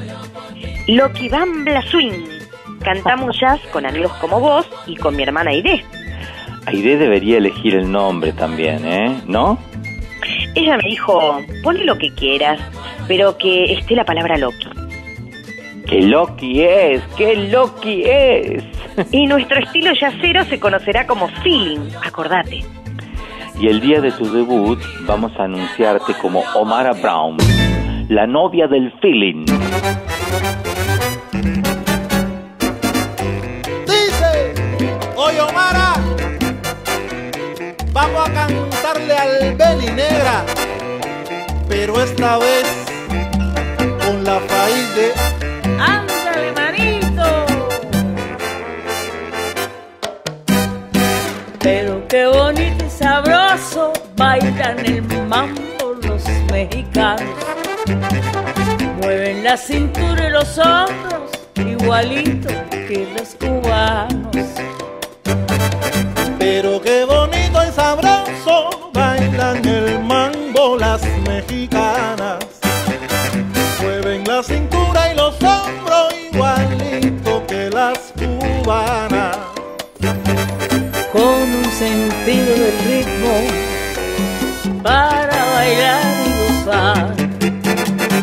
[0.89, 2.40] Loquibambla Swing.
[2.83, 5.85] Cantamos jazz con amigos como vos y con mi hermana Aide.
[6.67, 9.21] Aide debería elegir el nombre también, ¿eh?
[9.27, 9.59] ¿No?
[10.55, 12.61] Ella me dijo, ponle lo que quieras,
[13.07, 14.69] pero que esté la palabra Loki.
[15.87, 17.03] ¡Qué Loki es!
[17.17, 18.65] ¡Qué Loki es!
[19.13, 22.65] Y nuestro estilo yacero se conocerá como feeling, acordate.
[23.59, 27.37] Y el día de tu debut vamos a anunciarte como Omara Brown,
[28.09, 29.47] la novia del feeling.
[38.01, 40.45] Vamos a cantarle al Beli Negra,
[41.69, 42.67] pero esta vez
[44.03, 45.13] con la fail de
[45.79, 47.47] ¡Ándale, manito!
[51.59, 55.61] Pero qué bonito y sabroso bailan el mambo
[56.03, 57.35] los mexicanos.
[59.03, 64.47] Mueven la cintura y los hombros igualito que los cubanos.
[66.39, 67.05] Pero qué
[71.31, 72.39] mexicanas.
[73.81, 79.37] Mueven la cintura y los hombros igualito que las cubanas.
[81.13, 83.35] Con un sentido de ritmo
[84.83, 87.15] para bailar y gozar.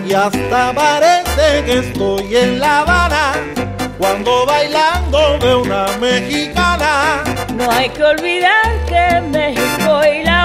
[0.08, 3.34] Y hasta parece que estoy en La Habana
[3.98, 7.24] cuando bailando de una mexicana.
[7.56, 10.37] No hay que olvidar que México y La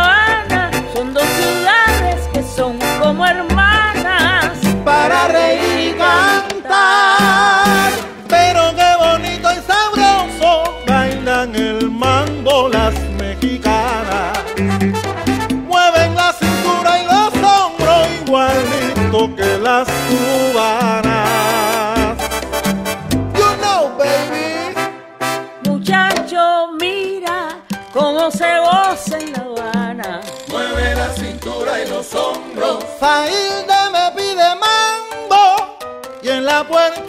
[36.71, 37.02] la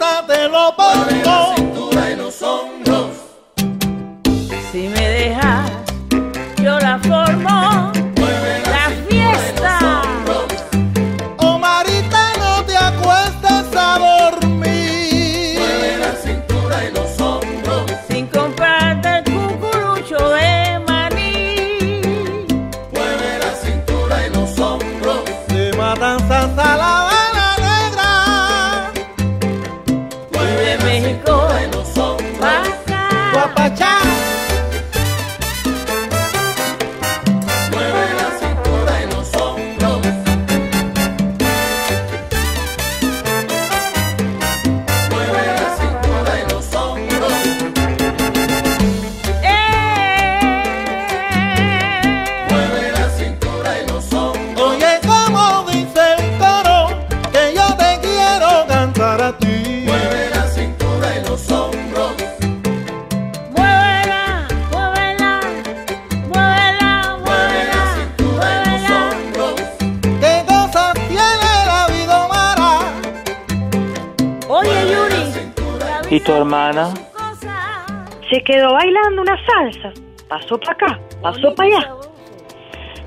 [80.34, 81.90] Pasó para acá, pasó para allá.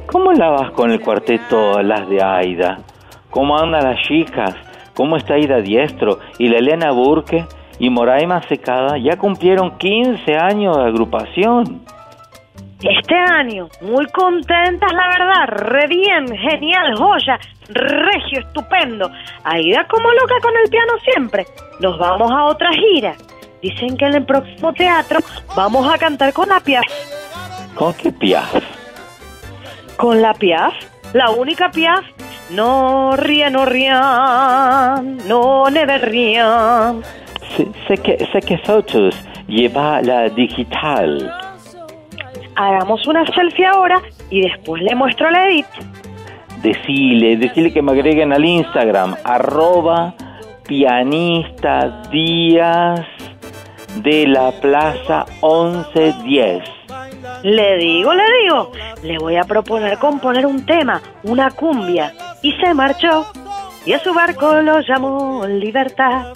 [0.06, 2.78] ¿Cómo la vas con el cuarteto Las de Aida?
[3.30, 4.56] ¿Cómo andan las chicas?
[4.96, 6.20] ¿Cómo está Aida Diestro?
[6.40, 7.46] ¿Y la Elena Burke?
[7.80, 8.98] ¿Y Moraima Secada?
[8.98, 11.82] Ya cumplieron 15 años de agrupación.
[12.82, 15.48] Este año, muy contentas, la verdad.
[15.48, 19.12] Re bien, genial, joya, regio, estupendo.
[19.44, 21.46] Aida como loca con el piano siempre.
[21.82, 23.16] Nos vamos a otra gira.
[23.62, 25.20] Dicen que en el próximo teatro
[25.56, 26.86] vamos a cantar con la Piaf.
[27.76, 28.64] ¿Con qué piaf?
[29.98, 30.74] ¿Con la Piaf?
[31.14, 32.06] La única Piaf.
[32.52, 37.02] No ría, no rían, no never rían.
[37.56, 38.58] Sé, sé que, sé que
[39.48, 41.30] lleva la digital.
[42.56, 45.66] Hagamos una selfie ahora y después le muestro la edit.
[46.62, 50.14] Decile, decile que me agreguen al Instagram, arroba
[50.68, 53.06] pianista díaz
[54.04, 56.64] de la plaza 1110.
[57.44, 58.72] Le digo, le digo,
[59.04, 62.14] le voy a proponer componer un tema, una cumbia.
[62.42, 63.26] Y se marchó.
[63.86, 66.34] Y a su barco lo llamó Libertad.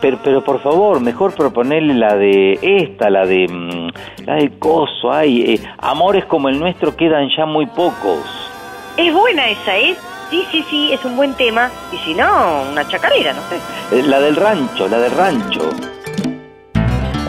[0.00, 5.12] Pero, pero por favor, mejor proponerle la de esta, la de mm, la del coso,
[5.12, 8.50] ay, eh, amores como el nuestro quedan ya muy pocos.
[8.96, 9.94] Es buena esa, ¿eh?
[10.30, 11.70] Sí, sí, sí, es un buen tema.
[11.92, 13.56] Y si no, una chacarera, no sé.
[13.96, 15.70] Eh, La del rancho, la del rancho.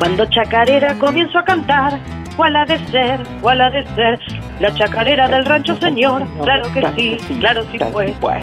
[0.04, 1.98] Cuando chacarera comienzo a cantar,
[2.36, 3.26] ¿cuál ha de ser?
[3.40, 4.20] ¿Cuál ha de ser?
[4.60, 6.28] La chacarera del rancho, señor.
[6.44, 7.80] Claro que sí, claro sí
[8.20, 8.42] fue.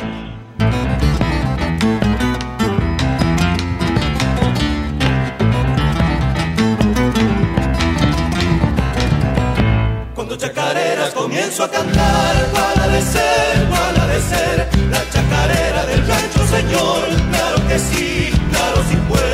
[10.14, 13.66] Cuando chacareras comienzo a cantar, ¿cuál ha de ser?
[13.68, 14.68] ¿Cuál ha de ser?
[14.90, 17.04] La chacarera del rancho, señor.
[17.30, 19.29] Claro que sí, claro sí fue.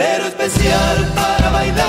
[0.00, 1.87] Al rancho un alero especial para bailar,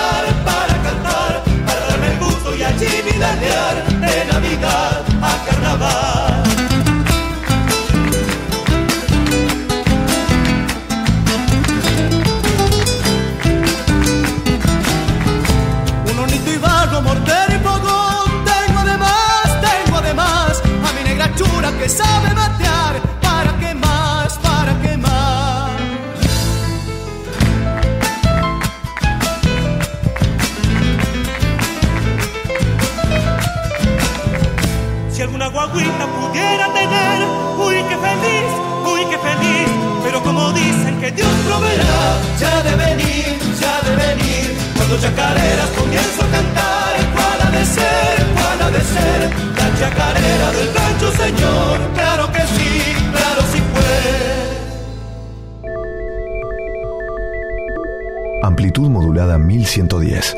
[59.70, 60.36] 1110.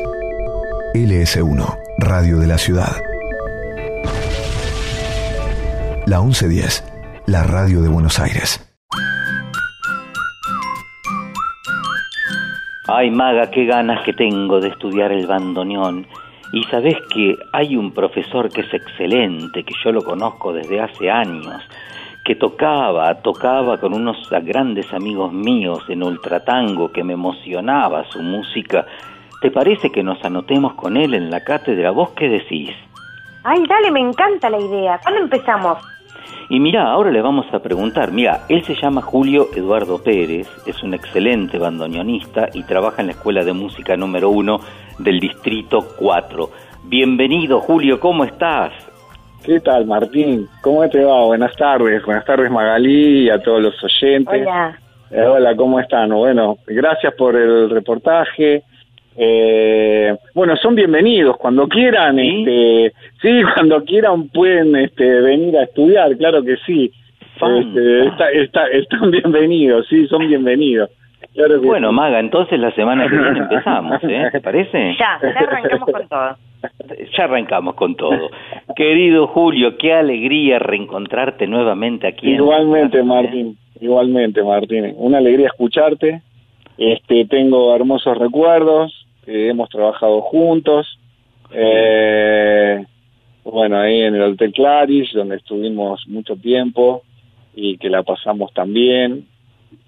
[0.94, 2.92] LS1, Radio de la Ciudad.
[6.06, 6.84] La 1110,
[7.26, 8.60] la radio de Buenos Aires.
[12.86, 16.06] Ay, maga, qué ganas que tengo de estudiar el bandoneón.
[16.52, 21.10] Y sabes que hay un profesor que es excelente, que yo lo conozco desde hace
[21.10, 21.62] años,
[22.22, 28.84] que tocaba, tocaba con unos grandes amigos míos en ultratango, que me emocionaba su música.
[29.42, 31.90] ¿Te parece que nos anotemos con él en la cátedra?
[31.90, 32.70] ¿Vos qué decís?
[33.42, 35.00] Ay, dale, me encanta la idea.
[35.02, 35.78] ¿Cuándo empezamos?
[36.48, 40.80] Y mira, ahora le vamos a preguntar, mira, él se llama Julio Eduardo Pérez, es
[40.84, 44.60] un excelente bandoneonista y trabaja en la Escuela de Música número uno
[44.98, 46.48] del Distrito 4.
[46.84, 48.72] Bienvenido, Julio, ¿cómo estás?
[49.44, 50.46] ¿Qué tal, Martín?
[50.60, 51.24] ¿Cómo te va?
[51.24, 52.04] Buenas tardes.
[52.04, 54.42] Buenas tardes, Magalí, y a todos los oyentes.
[54.42, 54.78] Hola.
[55.10, 56.10] Eh, hola, ¿cómo están?
[56.10, 58.62] Bueno, gracias por el reportaje.
[59.16, 62.18] Eh, bueno, son bienvenidos cuando quieran.
[62.18, 66.90] Este, sí, cuando quieran pueden este, venir a estudiar, claro que sí.
[67.34, 70.90] Este, está- está- están bienvenidos, sí, son bienvenidos.
[71.34, 71.94] Claro que Bueno, sí.
[71.94, 74.28] Maga, entonces la semana que viene empezamos, ¿eh?
[74.32, 74.94] ¿Te parece?
[74.98, 76.36] Ya, ya arrancamos con todo.
[77.16, 78.30] Ya arrancamos con todo.
[78.76, 82.28] Querido Julio, qué alegría reencontrarte nuevamente aquí.
[82.28, 84.92] en- Igualmente, Martín, igualmente, Martín.
[84.96, 86.22] Una alegría escucharte.
[86.78, 89.01] Este, tengo hermosos recuerdos.
[89.26, 90.98] Eh, hemos trabajado juntos.
[91.50, 92.84] Eh,
[93.44, 97.02] bueno, ahí en el Hotel Claris, donde estuvimos mucho tiempo
[97.54, 99.26] y que la pasamos tan bien,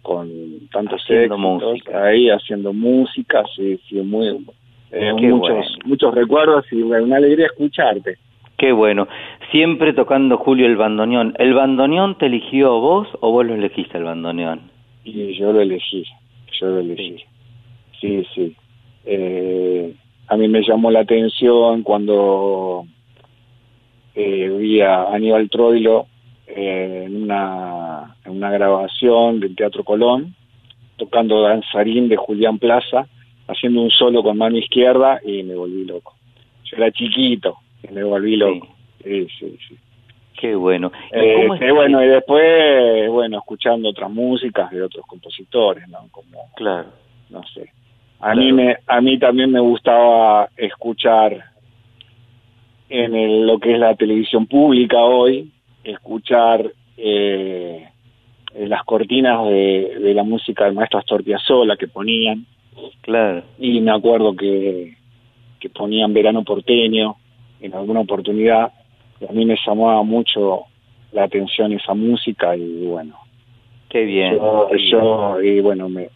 [0.02, 0.28] con
[0.72, 2.04] tantos Haciendo éxitos, música.
[2.04, 4.44] ahí haciendo música, sí, sí, muy,
[4.90, 5.64] eh, muchos, bueno.
[5.84, 8.18] muchos recuerdos y una alegría escucharte.
[8.56, 9.08] Qué bueno.
[9.50, 11.34] Siempre tocando Julio el bandoneón.
[11.38, 14.70] ¿El bandoneón te eligió vos o vos lo elegiste el bandoneón?
[15.04, 16.04] Y yo lo elegí,
[16.60, 17.16] yo lo elegí.
[18.00, 18.56] Sí, sí.
[19.04, 19.94] Eh,
[20.28, 22.86] a mí me llamó la atención cuando
[24.14, 26.06] eh, vi a Aníbal Troilo
[26.46, 30.34] eh, en, una, en una grabación del Teatro Colón,
[30.96, 33.06] tocando Danzarín de Julián Plaza,
[33.48, 36.14] haciendo un solo con mano izquierda y me volví loco.
[36.64, 38.68] Yo era chiquito y me volví loco.
[39.02, 39.76] Sí, sí, sí.
[40.40, 40.90] Qué bueno.
[41.12, 45.98] ¿Y Eh, cómo bueno, y después, bueno, escuchando otras músicas de otros compositores, ¿no?
[46.10, 46.88] Como, Claro.
[47.30, 47.70] no sé.
[48.26, 51.44] A mí me, a mí también me gustaba escuchar
[52.88, 55.50] en el- lo que es la televisión pública hoy,
[55.82, 56.64] escuchar
[56.96, 57.88] eh,
[58.56, 62.46] las cortinas de, de la música del maestro Astor Piazzolla que ponían.
[63.02, 63.42] Claro.
[63.58, 64.96] Y me acuerdo que,
[65.60, 67.16] que ponían Verano Porteño
[67.60, 68.72] en alguna oportunidad.
[69.20, 70.62] Y a mí me llamaba mucho
[71.12, 73.16] la atención esa música y bueno,
[73.88, 74.34] Qué bien.
[74.36, 76.08] yo, yo, y bueno, me,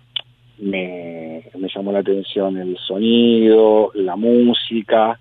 [0.58, 5.18] me, me llamó la atención el sonido, la música,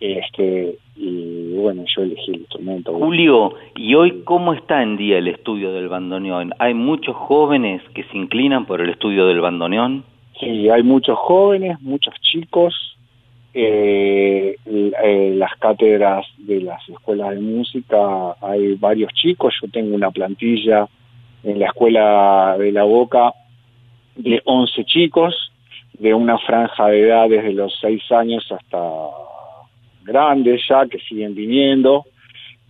[0.00, 2.92] este, y bueno, yo elegí el instrumento.
[2.92, 6.52] Julio, ¿y hoy cómo está en día el estudio del bandoneón?
[6.58, 10.04] ¿Hay muchos jóvenes que se inclinan por el estudio del bandoneón?
[10.38, 12.74] Sí, hay muchos jóvenes, muchos chicos,
[13.54, 20.10] eh, eh, las cátedras de las escuelas de música, hay varios chicos, yo tengo una
[20.10, 20.86] plantilla
[21.42, 23.32] en la escuela de la Boca
[24.16, 25.52] de 11 chicos,
[25.98, 28.80] de una franja de edad desde los 6 años hasta
[30.04, 32.04] grandes ya, que siguen viniendo.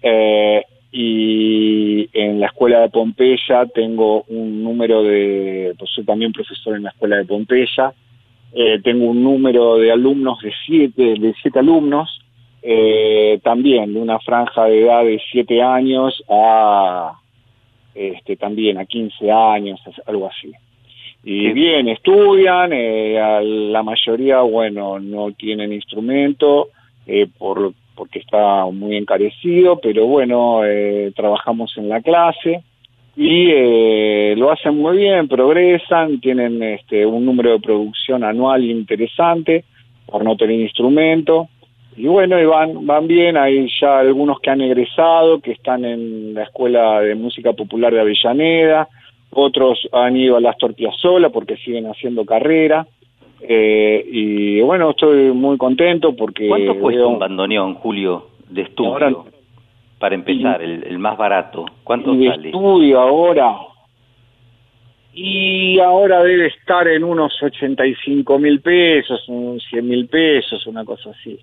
[0.03, 6.77] Eh, y en la escuela de Pompeya tengo un número de, pues soy también profesor
[6.77, 7.93] en la escuela de Pompeya,
[8.55, 12.23] eh, tengo un número de alumnos de siete, de siete alumnos,
[12.63, 17.19] eh, también de una franja de edad de siete años a
[17.95, 20.53] este, también a 15 años, algo así.
[21.29, 26.69] Y bien, estudian, eh, a la mayoría, bueno, no tienen instrumento
[27.05, 32.63] eh, por, porque está muy encarecido, pero bueno, eh, trabajamos en la clase
[33.17, 39.65] y eh, lo hacen muy bien, progresan, tienen este, un número de producción anual interesante
[40.07, 41.49] por no tener instrumento.
[41.97, 46.35] Y bueno, y van, van bien, hay ya algunos que han egresado, que están en
[46.35, 48.89] la Escuela de Música Popular de Avellaneda,
[49.31, 52.87] otros han ido a las Piazzolla porque siguen haciendo carrera.
[53.41, 56.49] Eh, y bueno, estoy muy contento porque...
[56.49, 58.91] ¿Cuánto cuesta veo- un bandoneón, Julio, de estudio?
[58.93, 59.13] Ahora-
[59.99, 61.65] para empezar, el, el más barato.
[61.83, 62.49] ¿Cuánto y sale?
[62.49, 63.57] estudio ahora.
[65.15, 71.11] Y ahora debe estar en unos 85 mil pesos, unos 100 mil pesos, una cosa
[71.11, 71.39] así.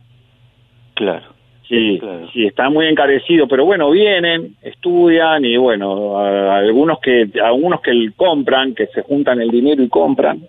[0.93, 1.25] Claro.
[1.73, 2.01] Sí,
[2.33, 7.91] sí, está muy encarecido, pero bueno, vienen, estudian y bueno, a- algunos que algunos que
[8.15, 10.41] compran, que se juntan el dinero y compran,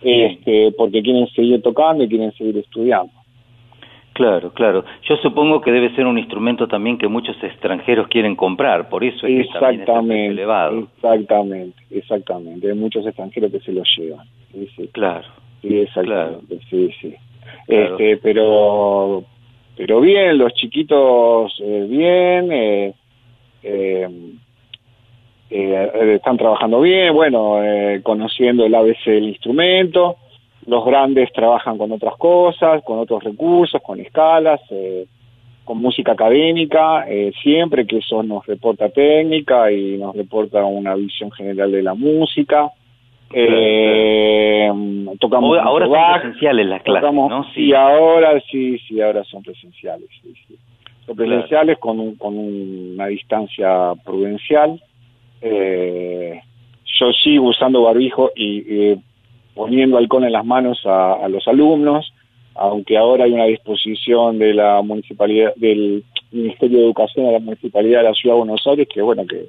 [0.00, 3.12] este, porque quieren seguir tocando y quieren seguir estudiando.
[4.14, 4.84] Claro, claro.
[5.08, 9.26] Yo supongo que debe ser un instrumento también que muchos extranjeros quieren comprar, por eso
[9.26, 10.78] es que también está Exactamente, elevado.
[10.96, 12.68] exactamente, exactamente.
[12.70, 14.26] Hay muchos extranjeros que se lo llevan.
[14.52, 14.88] Sí, sí.
[14.92, 15.26] Claro.
[15.62, 17.14] Sí, exactamente, sí, sí.
[17.66, 17.96] Claro.
[17.98, 19.24] Este, pero,
[19.76, 22.94] pero bien, los chiquitos eh, bien, eh,
[23.62, 24.08] eh,
[25.50, 27.58] eh, están trabajando bien, bueno,
[28.02, 30.16] conociendo el ABC del instrumento.
[30.66, 34.60] Los grandes trabajan con otras cosas, con otros recursos, con escalas,
[35.64, 37.04] con música académica,
[37.42, 42.70] siempre que eso nos reporta técnica y nos reporta una visión general de la música.
[43.34, 44.70] Eh,
[45.20, 47.44] tocamos Ahora- son presenciales las clases, tocamos- ¿no?
[47.54, 50.08] Sí, ahora sí, sí, ahora son presenciales.
[50.22, 50.56] Sí, sí.
[51.06, 54.80] Son presenciales con, un- con una distancia prudencial.
[55.40, 56.40] Eh,
[57.00, 58.96] yo sigo usando barbijo y eh,
[59.54, 62.12] poniendo alcohol en las manos a, a los alumnos,
[62.54, 67.98] aunque ahora hay una disposición de la municipalidad, del Ministerio de Educación de la Municipalidad
[68.02, 69.46] de la Ciudad de Buenos Aires, que bueno, que,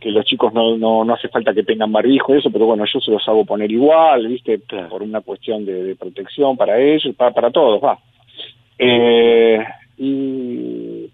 [0.00, 2.84] que los chicos no, no, no hace falta que tengan barbijo y eso, pero bueno,
[2.84, 7.14] yo se los hago poner igual, viste, por una cuestión de, de protección para ellos
[7.16, 7.98] para, para todos, va.
[8.78, 9.64] Eh,
[9.98, 11.10] y,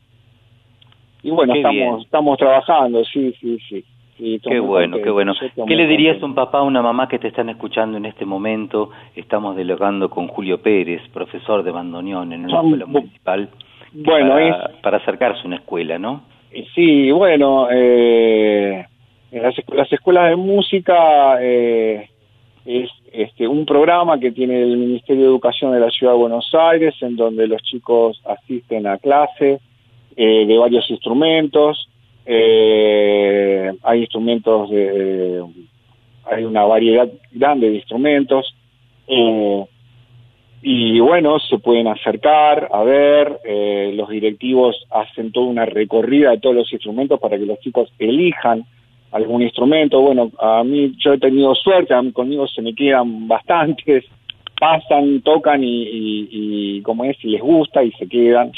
[1.23, 2.01] y bueno, Qué estamos, bien.
[2.01, 3.85] estamos trabajando, sí, sí, sí.
[4.19, 5.33] sí Qué bueno, qué bueno.
[5.67, 8.27] ¿Qué le dirías a un papá, a una mamá que te están escuchando en este
[8.27, 8.91] momento?
[9.17, 13.49] Estamos dialogando con Julio Pérez, profesor de bandoneón en una escuela municipal,
[13.95, 16.34] Bueno, para, para acercarse a una escuela, ¿no?
[16.75, 18.87] Sí, bueno, eh,
[19.33, 22.09] las escuelas de música eh,
[22.65, 26.49] es este, un programa que tiene el Ministerio de Educación de la Ciudad de Buenos
[26.55, 29.61] Aires, en donde los chicos asisten a clase
[30.17, 31.89] eh, de varios instrumentos.
[32.27, 35.45] eh, hay instrumentos de,
[36.25, 38.55] hay una variedad grande de instrumentos.
[39.09, 39.65] eh,
[40.67, 46.39] y bueno, se pueden acercar a ver, eh, los directivos hacen toda una recorrida de
[46.39, 48.65] todos los instrumentos para que los chicos elijan
[49.13, 50.01] algún instrumento.
[50.01, 54.07] Bueno, a mí yo he tenido suerte, a mí conmigo se me quedan bastantes,
[54.59, 58.51] pasan, tocan y, y, y como es, si les gusta y se quedan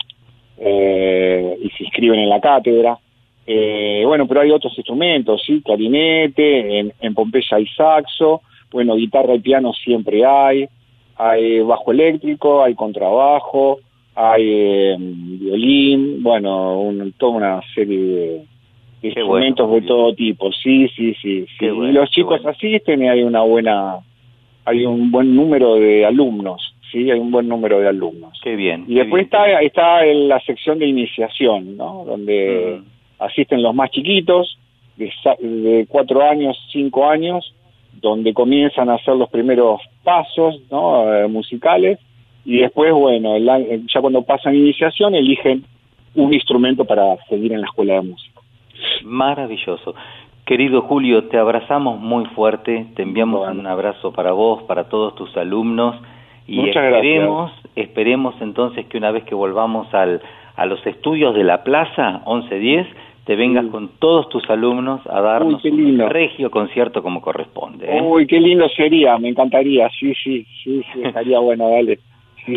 [0.58, 2.96] eh, y se inscriben en la cátedra.
[3.48, 9.34] Eh, bueno, pero hay otros instrumentos, sí, clarinete, en, en Pompeya hay saxo, bueno, guitarra
[9.34, 10.68] y piano siempre hay,
[11.18, 13.78] hay bajo eléctrico, hay contrabajo,
[14.14, 18.46] hay eh, violín, bueno, un- toda una serie de, bueno,
[19.02, 21.46] instrumentos de todo tipo, sí, sí, sí.
[21.58, 21.68] sí.
[21.68, 23.98] Bueno, y los chicos asisten y hay una buena,
[24.64, 28.38] hay un buen número de alumnos, sí, hay un buen número de alumnos.
[28.42, 28.84] Qué bien.
[28.88, 32.04] Y después está, está en la sección de iniciación, ¿no?
[32.06, 32.80] Donde
[33.18, 34.58] asisten los más chiquitos,
[34.96, 35.10] de,
[35.40, 37.54] de cuatro años, cinco años,
[38.00, 41.12] donde comienzan a hacer los primeros pasos ¿no?
[41.12, 41.98] Eh, musicales
[42.44, 45.64] y después, bueno, a- ya cuando pasan iniciación eligen
[46.14, 48.40] un instrumento para seguir en la escuela de música.
[49.04, 49.94] Maravilloso.
[50.44, 55.36] Querido Julio, te abrazamos muy fuerte, te enviamos un abrazo para vos, para todos tus
[55.36, 55.96] alumnos
[56.46, 60.20] y Muchas esperemos, esperemos entonces que una vez que volvamos al,
[60.54, 62.86] a los estudios de la plaza 1110,
[63.26, 67.86] te vengas con todos tus alumnos a darnos un regio concierto como corresponde.
[67.86, 68.00] ¿eh?
[68.00, 71.98] Uy, qué lindo sería, me encantaría, sí, sí, sí, sí, estaría bueno, dale.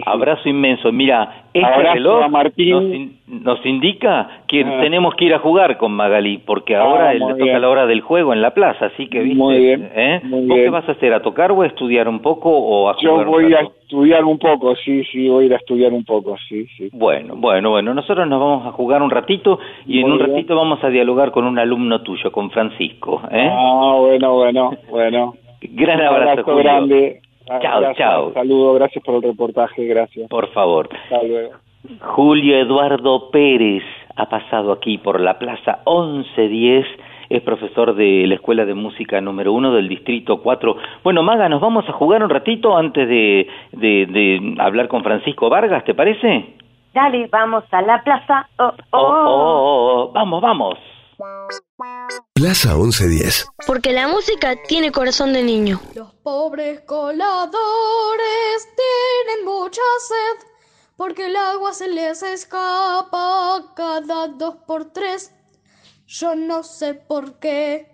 [0.06, 0.92] Abrazo inmenso.
[0.92, 2.30] Mira, este Abrazo reloj.
[2.32, 4.80] Nos, in- nos indica que Ah.
[4.82, 7.62] tenemos que ir a jugar con Magalí, porque ahora Ah, le muy toca bien.
[7.62, 9.38] la hora del juego en la plaza, así que viste.
[9.38, 10.22] Muy bien, ¿eh?
[10.24, 11.14] muy ¿Vos qué vas a hacer?
[11.14, 14.38] ¿A tocar o a estudiar un poco o a Yo jugar voy a estudiar un
[14.40, 16.90] poco, sí, sí, voy a ir a estudiar un poco, sí, sí.
[16.94, 17.94] Bueno, bueno, bueno.
[17.94, 20.30] Nosotros nos vamos a jugar un ratito y en un bien.
[20.30, 23.22] ratito vamos a dialogar con un alumno tuyo, con Francisco.
[23.32, 23.50] ¿eh?
[23.52, 25.34] Ah, bueno, bueno, bueno.
[25.62, 26.60] Gran Un abrazo, Julio.
[26.60, 27.20] grande.
[27.48, 28.34] Chao, Gracias, chao.
[28.34, 30.30] Saludo, gracias por el reportaje, gracias.
[30.30, 30.90] Por favor.
[30.92, 31.52] Hasta luego.
[32.02, 33.84] Julio Eduardo Pérez
[34.16, 36.86] ha pasado aquí por la Plaza 1110,
[37.30, 40.76] es profesor de la Escuela de Música número uno del Distrito 4.
[41.04, 45.50] Bueno, Maga, nos vamos a jugar un ratito antes de, de, de hablar con Francisco
[45.50, 46.54] Vargas, ¿te parece?
[46.94, 48.48] Dale, vamos a la plaza.
[48.58, 50.78] Oh, Oh, oh, oh, oh, vamos, vamos.
[52.34, 53.48] Plaza 1110.
[53.68, 55.82] Porque la música tiene corazón de niño.
[55.94, 57.50] Los pobres coladores
[58.76, 60.48] tienen mucha sed
[60.96, 65.34] porque el agua se les escapa cada dos por tres.
[66.08, 67.88] Yo no sé por qué.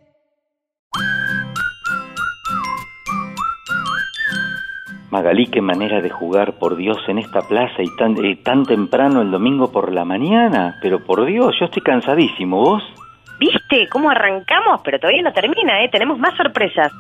[5.12, 9.22] Magalí, qué manera de jugar, por Dios, en esta plaza y tan, eh, tan temprano
[9.22, 10.78] el domingo por la mañana.
[10.82, 12.84] Pero por Dios, yo estoy cansadísimo, ¿vos?
[13.40, 14.82] ¿Viste cómo arrancamos?
[14.84, 15.90] Pero todavía no termina, ¿eh?
[15.90, 16.92] Tenemos más sorpresas.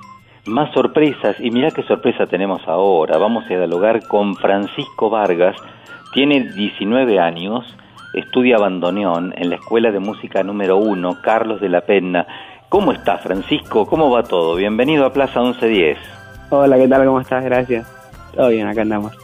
[0.45, 3.17] Más sorpresas, y mirá qué sorpresa tenemos ahora.
[3.17, 5.55] Vamos a dialogar con Francisco Vargas.
[6.13, 7.65] Tiene 19 años,
[8.13, 12.27] estudia bandoneón en la Escuela de Música número 1, Carlos de la Penna.
[12.69, 13.87] ¿Cómo está, Francisco?
[13.87, 14.55] ¿Cómo va todo?
[14.55, 15.97] Bienvenido a Plaza 1110.
[16.51, 17.05] Hola, ¿qué tal?
[17.05, 17.43] ¿Cómo estás?
[17.43, 17.87] Gracias.
[18.35, 19.17] Todo bien, acá andamos.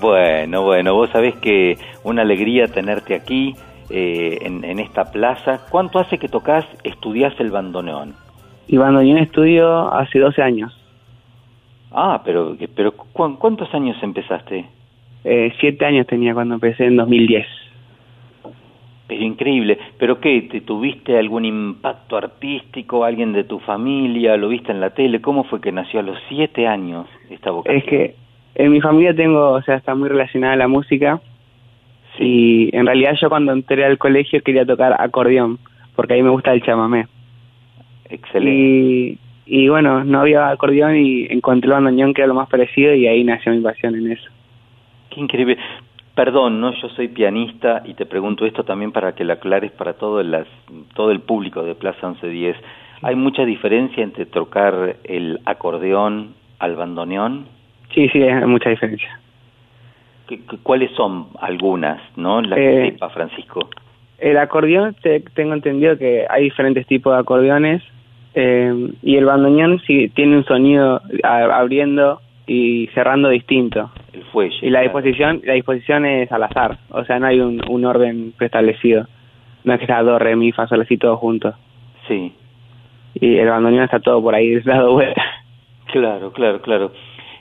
[0.00, 3.56] Bueno, bueno, vos sabés que una alegría tenerte aquí
[3.90, 5.62] eh, en, en esta plaza.
[5.70, 8.14] ¿Cuánto hace que tocas, estudiás el bandoneón?
[8.66, 10.74] Y bandoneón estudio hace 12 años.
[11.90, 14.66] Ah, pero, pero ¿cu- ¿cuántos años empezaste?
[15.24, 17.46] Eh, siete años tenía cuando empecé en 2010.
[19.06, 19.78] Pero increíble.
[19.98, 20.42] ¿Pero qué?
[20.42, 23.04] ¿Te tuviste algún impacto artístico?
[23.04, 24.36] ¿Alguien de tu familia?
[24.36, 25.22] ¿Lo viste en la tele?
[25.22, 27.78] ¿Cómo fue que nació a los siete años esta vocación?
[27.78, 28.14] Es que
[28.54, 31.20] en mi familia tengo, o sea, está muy relacionada a la música.
[32.18, 35.58] Y en realidad yo cuando entré al colegio quería tocar acordeón,
[35.94, 37.06] porque ahí me gusta el chamamé.
[38.08, 38.50] Excelente.
[38.50, 42.94] Y, y bueno, no había acordeón y encontré el bandoneón que era lo más parecido
[42.94, 44.30] y ahí nació mi pasión en eso.
[45.10, 45.56] Qué increíble.
[46.14, 49.92] Perdón, no, yo soy pianista y te pregunto esto también para que lo aclares para
[49.92, 50.48] todo, las,
[50.94, 52.56] todo el público de Plaza 1110.
[53.02, 57.46] ¿Hay mucha diferencia entre tocar el acordeón al bandoneón?
[57.94, 59.20] Sí, sí, hay mucha diferencia.
[60.28, 62.40] ¿Qué- qué- ¿Cuáles son algunas, no?
[62.42, 63.68] Las Eh, que sepa, Francisco.
[64.18, 67.82] El acordeón, te- tengo entendido que hay diferentes tipos de acordeones
[68.34, 68.72] eh,
[69.02, 73.90] y el bandoneón sí tiene un sonido abriendo y cerrando distinto.
[74.12, 74.56] El fuelle.
[74.62, 74.84] Y la claro.
[75.00, 79.06] disposición, la disposición es al azar, o sea, no hay un, un orden preestablecido.
[79.64, 81.52] No es que está do, re, mi, fa, sol, así todo junto.
[82.06, 82.32] Sí,
[83.20, 85.22] Y el bandoneón está todo por ahí dado vuelta.
[85.92, 86.92] claro, claro, claro.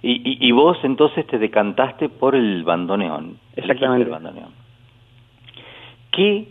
[0.01, 3.37] Y, y, y vos entonces te decantaste por el bandoneón.
[3.55, 4.05] Exactamente.
[4.05, 4.51] El bandoneón.
[6.11, 6.47] ¿Qué,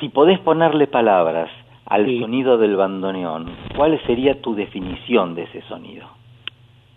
[0.00, 1.50] si podés ponerle palabras
[1.86, 6.06] al sonido del bandoneón, ¿cuál sería tu definición de ese sonido?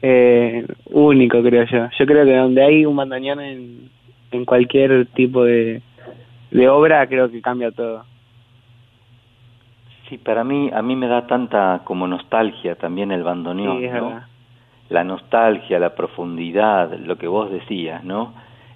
[0.02, 1.90] Eh, único, creo yo.
[1.98, 3.90] Yo creo que donde hay un bandoneón en,
[4.32, 5.82] en cualquier tipo de,
[6.52, 8.04] de obra, creo que cambia todo.
[10.10, 14.26] Sí, para mí, a mí me da tanta como nostalgia también el bandoneón, Sí.
[14.92, 18.34] La nostalgia, la profundidad, lo que vos decías, ¿no?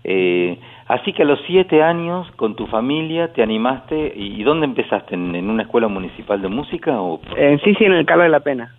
[0.07, 5.15] Eh, así que a los siete años, con tu familia, te animaste, ¿y dónde empezaste?
[5.15, 7.01] ¿En, en una escuela municipal de música?
[7.01, 8.73] O, En sí, sí, en el Carlos de la Pena.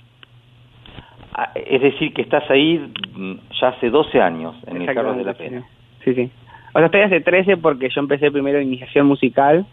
[1.34, 5.24] Ah, es decir, que estás ahí mm, ya hace 12 años, en el Carlos de
[5.24, 5.64] la Pena.
[6.04, 6.30] Sí, sí.
[6.72, 9.66] O sea, estoy hace 13 porque yo empecé primero iniciación musical,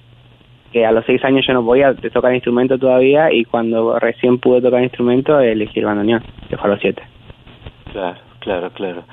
[0.72, 4.60] que a los 6 años yo no podía tocar instrumento todavía, y cuando recién pude
[4.60, 7.13] tocar instrumento elegí el bandoneón, que fue a los 7.
[7.94, 9.04] Claro, claro, claro.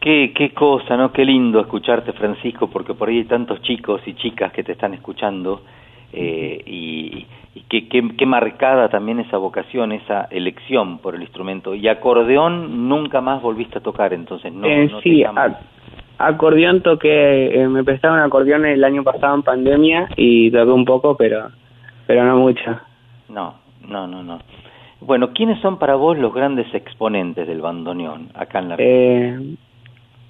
[0.00, 1.12] Qué, qué cosa, ¿no?
[1.12, 4.94] Qué lindo escucharte, Francisco, porque por ahí hay tantos chicos y chicas que te están
[4.94, 5.62] escuchando
[6.12, 11.74] eh, y, y qué, qué, qué marcada también esa vocación, esa elección por el instrumento.
[11.74, 15.24] Y acordeón nunca más volviste a tocar, entonces no, Eh, no sí,
[16.18, 21.16] acordeón toqué, eh, me prestaron acordeón el año pasado en pandemia y toqué un poco,
[21.16, 21.50] pero
[22.06, 22.80] pero no mucho.
[23.28, 23.56] No,
[23.86, 24.38] no, no, no.
[25.00, 29.38] Bueno, ¿quiénes son para vos los grandes exponentes del bandoneón acá en la Eh,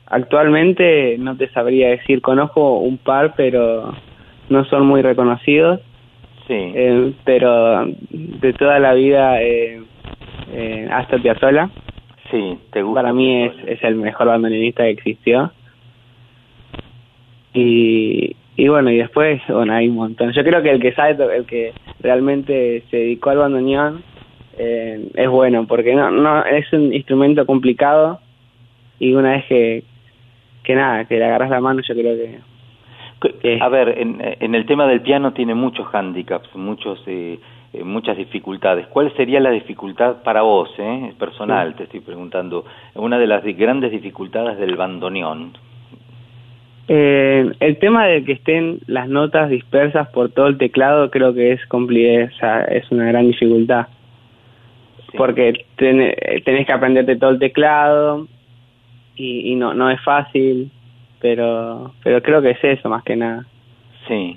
[0.07, 3.95] actualmente no te sabría decir, conozco un par, pero
[4.49, 5.81] no son muy reconocidos.
[6.47, 6.55] Sí.
[6.55, 9.83] Eh, pero de toda la vida, eh,
[10.53, 11.71] eh, Astor Piazzolla,
[12.31, 13.03] Sí, te gusta.
[13.03, 15.53] para mí es, es el mejor bandoneonista que existió.
[17.55, 20.33] Y, y bueno, y después, bueno, hay un montón.
[20.33, 24.03] Yo creo que el que sabe, el que realmente se dedicó al bandoneón,
[24.59, 28.20] eh, es bueno, porque no, no es un instrumento complicado
[28.99, 29.85] y una vez que,
[30.65, 34.66] que nada, que le agarras la mano, yo creo que A ver, en, en el
[34.66, 37.39] tema del piano tiene muchos hándicaps, muchos, eh,
[37.73, 38.87] eh, muchas dificultades.
[38.87, 41.12] ¿Cuál sería la dificultad para vos, eh?
[41.19, 42.65] personal, te estoy preguntando,
[42.95, 45.53] una de las grandes dificultades del bandoneón?
[46.89, 51.53] Eh, el tema de que estén las notas dispersas por todo el teclado creo que
[51.53, 53.89] es o sea, es una gran dificultad.
[55.17, 56.15] Porque ten-
[56.45, 58.27] tenés que aprenderte todo el teclado
[59.17, 60.71] y, y no no es fácil,
[61.21, 63.45] pero pero creo que es eso más que nada.
[64.09, 64.37] Sí,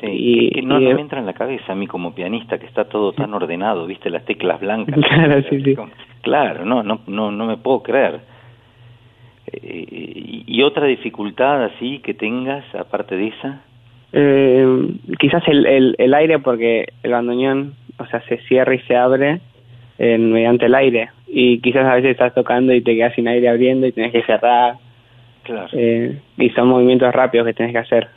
[0.00, 2.58] sí, Y- que no, y- no me entra en la cabeza a mí como pianista
[2.58, 4.98] que está todo tan ordenado, viste las teclas blancas.
[5.08, 5.76] Claro, sí, sí.
[6.22, 8.20] Claro, no, no, no, no me puedo creer.
[9.52, 13.62] Eh, y, y otra dificultad así que tengas, aparte de esa?
[14.12, 14.88] Eh,
[15.18, 19.40] quizás el, el, el aire porque el bandoneón, o sea, se cierra y se abre
[19.98, 21.10] eh, mediante el aire.
[21.26, 24.22] Y quizás a veces estás tocando y te quedas sin aire abriendo y tenés que
[24.22, 24.74] cerrar.
[25.44, 25.68] Claro.
[25.72, 28.08] eh, y son movimientos rápidos que tenés que hacer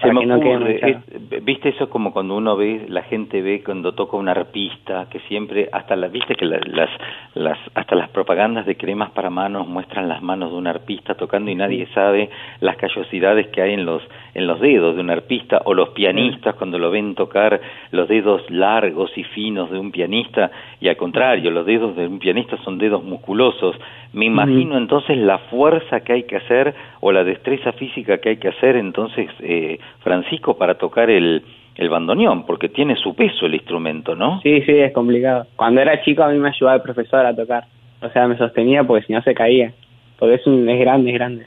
[0.00, 4.16] Se me no es- viste eso como cuando uno ve, la gente ve cuando toca
[4.16, 6.88] un arpista, que siempre, hasta la, viste que la- las,
[7.34, 11.50] las, hasta las propagandas de cremas para manos muestran las manos de un arpista tocando
[11.50, 12.30] y nadie sabe
[12.60, 14.02] las callosidades que hay en los,
[14.38, 17.60] en los dedos de un arpista, o los pianistas cuando lo ven tocar
[17.90, 20.50] los dedos largos y finos de un pianista,
[20.80, 23.76] y al contrario, los dedos de un pianista son dedos musculosos.
[24.12, 28.36] Me imagino entonces la fuerza que hay que hacer o la destreza física que hay
[28.36, 31.42] que hacer entonces, eh, Francisco, para tocar el,
[31.74, 34.40] el bandoneón, porque tiene su peso el instrumento, ¿no?
[34.42, 35.46] Sí, sí, es complicado.
[35.56, 37.64] Cuando era chico a mí me ayudaba el profesor a tocar.
[38.00, 39.72] O sea, me sostenía porque si no se caía.
[40.18, 41.46] Porque es, un, es grande, es grande.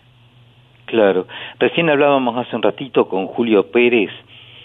[0.91, 1.25] Claro.
[1.57, 4.09] Recién hablábamos hace un ratito con Julio Pérez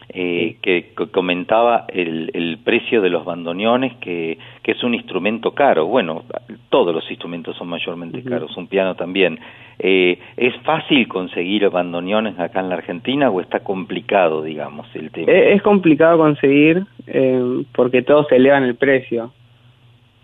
[0.09, 5.53] eh, que co- comentaba el, el precio de los bandoneones, que, que es un instrumento
[5.53, 5.87] caro.
[5.87, 6.25] Bueno,
[6.69, 9.39] todos los instrumentos son mayormente caros, un piano también.
[9.79, 15.31] Eh, ¿Es fácil conseguir bandoneones acá en la Argentina o está complicado, digamos, el tema?
[15.31, 19.33] Es complicado conseguir eh, porque todos se elevan el precio.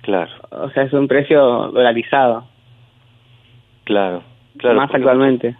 [0.00, 2.44] Claro, O sea, es un precio dolarizado,
[3.84, 4.22] claro,
[4.56, 4.76] claro.
[4.78, 5.54] más actualmente.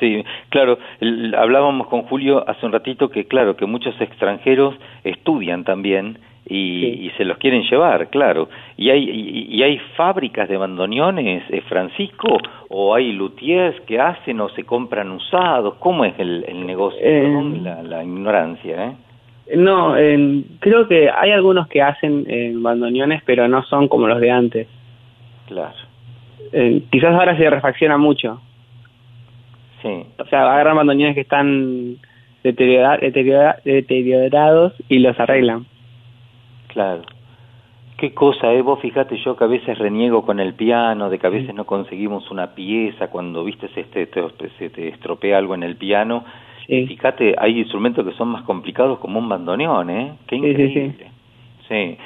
[0.00, 5.62] Sí, claro, el- hablábamos con Julio hace un ratito que claro, que muchos extranjeros estudian
[5.64, 8.48] también y, y se los quieren llevar, claro.
[8.76, 12.36] ¿Y hay, y, y hay fábricas de bandoneones, eh, Francisco?
[12.68, 15.74] ¿O hay luthiers que hacen o se compran usados?
[15.78, 16.98] ¿Cómo es el, el negocio?
[17.00, 19.56] Eh, Perdón la, la ignorancia, ¿eh?
[19.56, 24.20] No, eh, creo que hay algunos que hacen eh, bandoneones, pero no son como los
[24.20, 24.68] de antes.
[25.46, 25.74] Claro,
[26.90, 28.40] quizás ahora se refacciona mucho.
[29.84, 30.06] Sí.
[30.18, 31.96] O sea, agarran bandoneones que están
[32.42, 35.66] deteriora- deteriora- deteriorados y los arreglan.
[36.68, 37.02] Claro.
[37.96, 38.60] Qué cosa, ¿eh?
[38.62, 41.64] Vos fíjate yo que a veces reniego con el piano, de que a veces no
[41.64, 46.24] conseguimos una pieza, cuando viste se te, te- se te estropea algo en el piano.
[46.66, 50.14] Y fíjate, hay instrumentos que son más complicados como un bandoneón, ¿eh?
[50.26, 51.10] Qué Sí, sí, increíble.
[51.68, 51.96] Sí.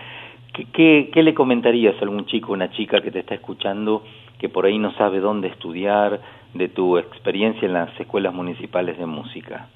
[0.52, 4.02] ¿Qué, qué, qué le comentarías a algún chico o una chica que te está escuchando
[4.38, 6.20] que por ahí no sabe dónde estudiar
[6.54, 9.68] de tu experiencia en las escuelas municipales de música?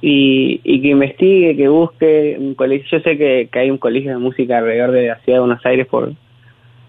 [0.00, 2.86] y, y que investigue, que busque un colegio.
[2.90, 5.86] Yo sé que, hay un colegio de música alrededor de la ciudad de Buenos Aires
[5.86, 6.12] por,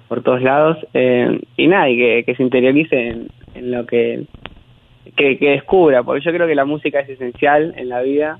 [0.07, 0.77] por todos lados.
[0.93, 3.15] eh, y nada, y que, se interiorice
[3.55, 4.23] en, lo que,
[5.15, 8.39] que, descubra, porque yo creo que la música es esencial en la vida.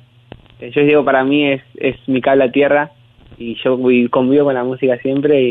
[0.59, 2.91] Eh, yo digo, para mí es, es mi cable a tierra
[3.38, 5.41] y yo vi- convivo con la música siempre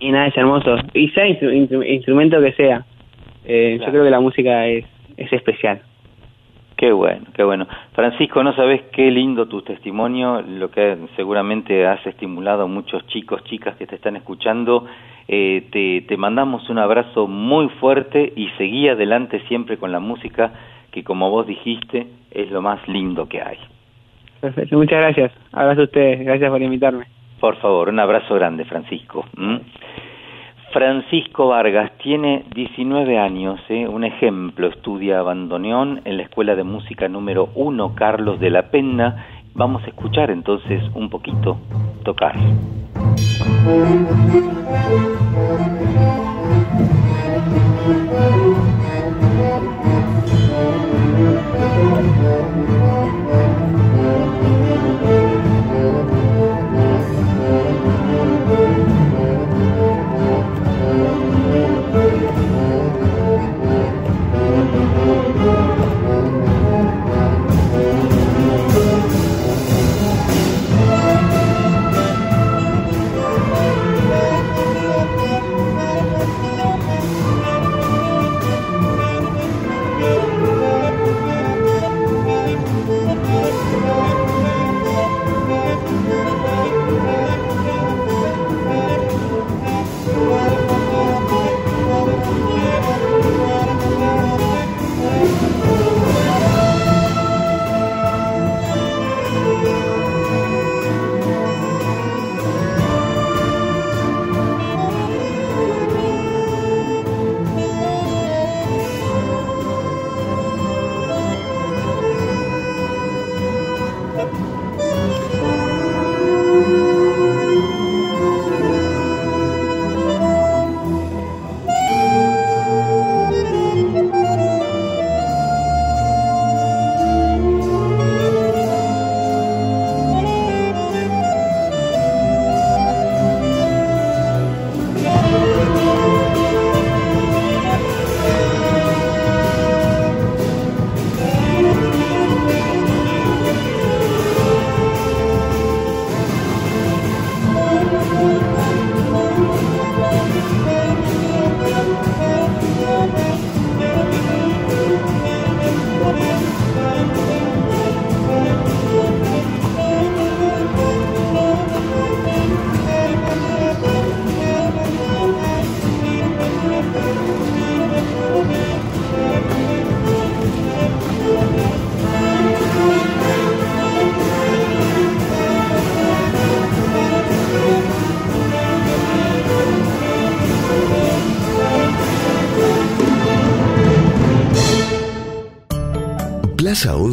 [0.00, 0.76] y, nada, es hermoso.
[0.92, 2.84] Y sea instru- instru- instrumento que sea,
[3.46, 4.84] eh, yo creo que la música es,
[5.16, 5.80] es especial.
[6.76, 7.66] Qué bueno, qué bueno.
[7.94, 13.42] Francisco, no sabes qué lindo tu testimonio, lo que seguramente has estimulado a muchos chicos,
[13.44, 14.84] chicas que te están escuchando.
[15.26, 20.52] Eh, te, te mandamos un abrazo muy fuerte y seguí adelante siempre con la música,
[20.90, 23.58] que como vos dijiste, es lo más lindo que hay.
[24.40, 25.32] Perfecto, muchas gracias.
[25.52, 27.06] Abrazo a ustedes, gracias por invitarme.
[27.40, 29.24] Por favor, un abrazo grande, Francisco.
[30.76, 33.88] Francisco Vargas tiene 19 años, ¿eh?
[33.88, 39.24] un ejemplo, estudia bandoneón en la Escuela de Música número 1 Carlos de la Penna.
[39.54, 41.56] Vamos a escuchar entonces un poquito
[42.04, 42.36] tocar.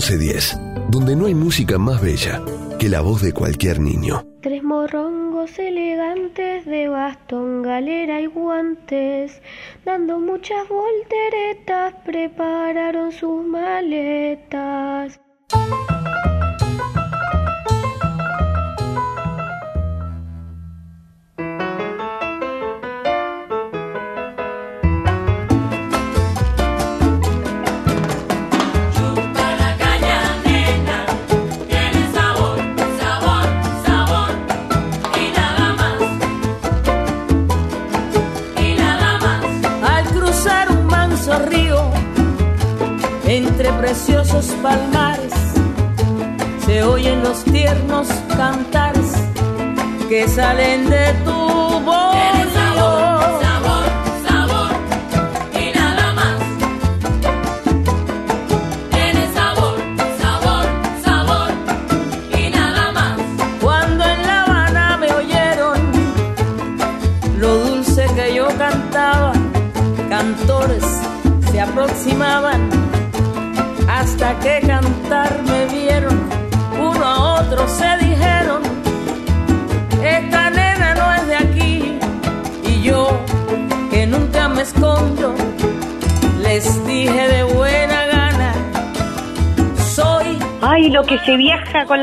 [0.09, 0.59] 1110.
[0.89, 2.41] donde no hay música más bella
[2.77, 4.25] que la voz de cualquier niño.
[4.41, 9.41] Tres morrongos elegantes de bastón, galera y guantes,
[9.85, 11.12] dando muchas volteretas,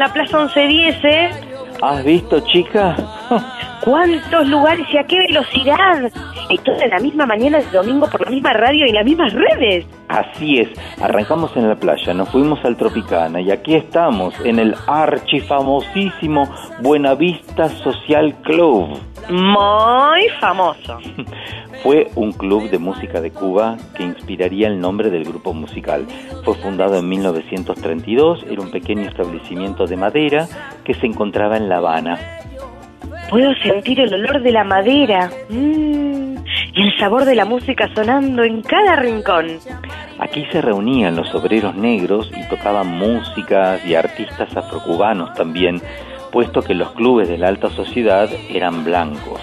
[0.01, 1.31] la Plaza 1110, ¿eh?
[1.83, 2.97] ¿Has visto, chica?
[3.85, 6.11] ¿Cuántos lugares y a qué velocidad?
[6.49, 9.33] Y todo en la misma mañana de domingo por la misma radio y las mismas
[9.35, 9.85] redes.
[10.09, 10.69] Así es,
[11.03, 16.49] arrancamos en la playa, nos fuimos al Tropicana y aquí estamos en el archifamosísimo
[16.81, 18.99] Buenavista Social Club.
[19.29, 20.99] Muy famoso.
[21.83, 26.07] Fue un club de música de Cuba que inspiraría el nombre del grupo musical.
[26.45, 30.47] Fue fundado en 1932, era un pequeño establecimiento de madera
[30.85, 32.19] que se encontraba en La Habana.
[33.31, 36.35] Puedo sentir el olor de la madera mm,
[36.75, 39.47] y el sabor de la música sonando en cada rincón.
[40.19, 45.81] Aquí se reunían los obreros negros y tocaban músicas y artistas afrocubanos también,
[46.31, 49.41] puesto que los clubes de la alta sociedad eran blancos.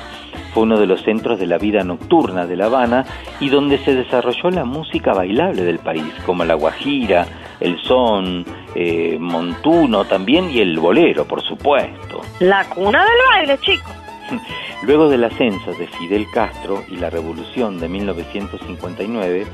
[0.57, 3.05] Fue uno de los centros de la vida nocturna de La Habana
[3.39, 7.27] y donde se desarrolló la música bailable del país, como la guajira,
[7.59, 8.43] el son,
[8.73, 12.21] eh, montuno también y el bolero, por supuesto.
[12.39, 13.93] La cuna del baile, chicos.
[14.81, 19.45] Luego del ascenso de Fidel Castro y la revolución de 1959,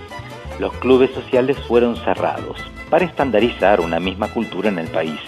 [0.61, 2.55] los clubes sociales fueron cerrados
[2.89, 5.19] para estandarizar una misma cultura en el país.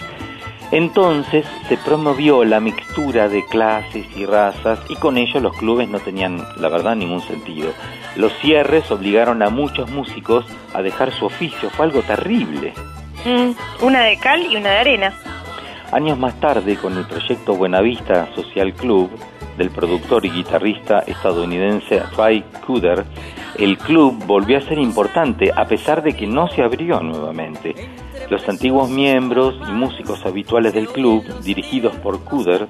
[0.72, 6.00] Entonces se promovió la mixtura de clases y razas y con ello los clubes no
[6.00, 7.70] tenían, la verdad, ningún sentido.
[8.16, 10.44] Los cierres obligaron a muchos músicos
[10.74, 12.72] a dejar su oficio, fue algo terrible.
[13.24, 15.14] Mm, una de cal y una de arena.
[15.92, 19.10] Años más tarde, con el proyecto Buenavista Social Club
[19.56, 23.04] del productor y guitarrista estadounidense Ray Cooder,
[23.58, 27.74] el club volvió a ser importante a pesar de que no se abrió nuevamente.
[28.30, 32.66] Los antiguos miembros y músicos habituales del club, dirigidos por Cooder,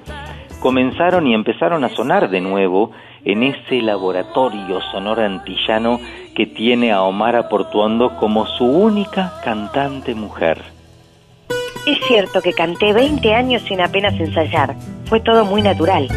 [0.59, 2.91] comenzaron y empezaron a sonar de nuevo
[3.25, 5.99] en ese laboratorio sonoro antillano
[6.35, 10.63] que tiene a Omar Portuondo como su única cantante mujer.
[11.87, 14.75] Es cierto que canté 20 años sin apenas ensayar.
[15.05, 16.07] Fue todo muy natural.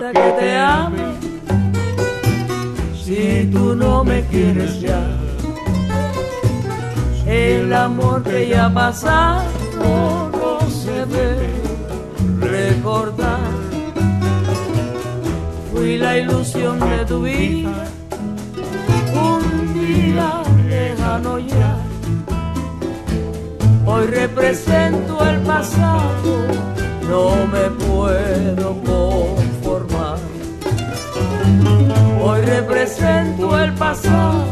[0.00, 1.14] Que te ame
[3.02, 5.02] si tú no me quieres ya?
[7.26, 9.44] El amor que ya ha pasado
[10.32, 11.50] no se debe
[12.40, 13.38] recordar.
[15.72, 17.84] Fui la ilusión de tu vida,
[19.14, 21.76] un día lejano ya.
[23.86, 26.64] Hoy represento el pasado
[27.08, 28.74] no me puedo
[32.22, 34.44] Hoy represento el pasado,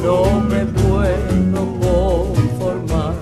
[0.00, 3.14] no me puedo conformar.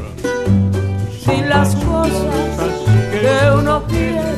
[1.25, 2.73] Si las cosas
[3.11, 4.35] que uno quiere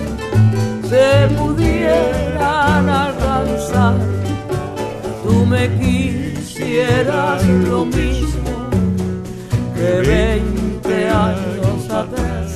[0.88, 3.96] se pudieran alcanzar,
[5.24, 8.70] tú me quisieras lo mismo
[9.74, 12.48] que 20 años atrás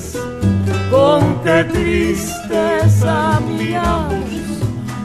[1.45, 4.02] qué tristeza miramos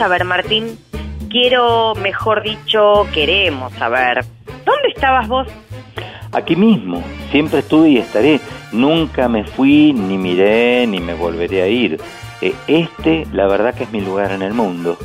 [0.00, 0.78] saber, Martín.
[1.28, 4.24] Quiero, mejor dicho, queremos saber.
[4.64, 5.46] ¿Dónde estabas vos?
[6.32, 8.40] Aquí mismo, siempre estuve y estaré.
[8.72, 12.00] Nunca me fui, ni miré, ni me volveré a ir.
[12.40, 14.96] Eh, Este, la verdad que es mi lugar en el mundo.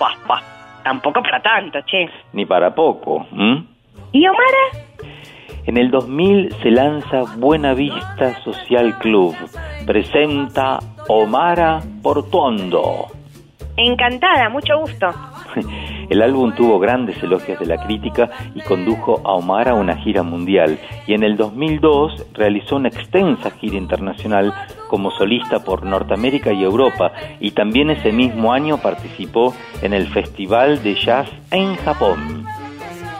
[0.00, 0.42] Pah, pah.
[0.82, 2.10] tampoco para tanto, che.
[2.32, 3.24] Ni para poco.
[3.32, 3.64] ¿m?
[4.10, 4.64] ¿Y Omara?
[5.64, 9.36] En el 2000 se lanza Buena Vista Social Club.
[9.86, 13.17] Presenta Omara Portuondo.
[13.78, 15.06] Encantada, mucho gusto.
[16.10, 20.24] El álbum tuvo grandes elogios de la crítica y condujo a Omar a una gira
[20.24, 20.78] mundial.
[21.06, 24.52] Y en el 2002 realizó una extensa gira internacional
[24.88, 27.12] como solista por Norteamérica y Europa.
[27.38, 32.46] Y también ese mismo año participó en el Festival de Jazz en Japón.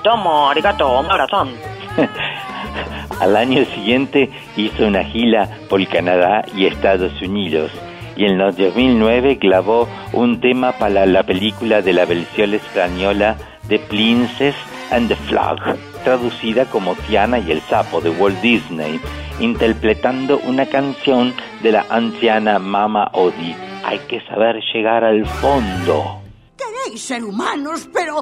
[0.03, 1.51] Tomo, arigato, Omara-san.
[3.21, 7.71] Al año siguiente hizo una gira por Canadá y Estados Unidos.
[8.19, 13.37] Y en el 2009 grabó un tema para la película de la versión española
[13.69, 14.57] de Princess
[14.91, 15.61] and the Frog,
[16.03, 19.01] traducida como Tiana y el sapo de Walt Disney,
[19.39, 21.33] interpretando una canción
[21.63, 23.55] de la anciana Mama Odi.
[23.85, 26.21] Hay que saber llegar al fondo.
[26.57, 28.21] Queréis ser humanos, pero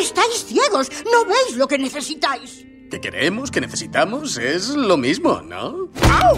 [0.00, 0.90] estáis ciegos.
[1.04, 2.66] No veis lo que necesitáis.
[2.90, 3.52] ¿Qué queremos?
[3.52, 4.36] ¿Qué necesitamos?
[4.36, 5.88] Es lo mismo, ¿no?
[6.10, 6.36] ¡Au!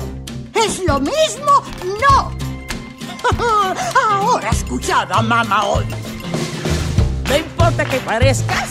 [0.55, 1.51] ¿Es lo mismo?
[1.83, 2.44] ¡No!
[4.11, 5.85] Ahora escuchad a mamá hoy.
[7.29, 8.71] No importa que parezcas,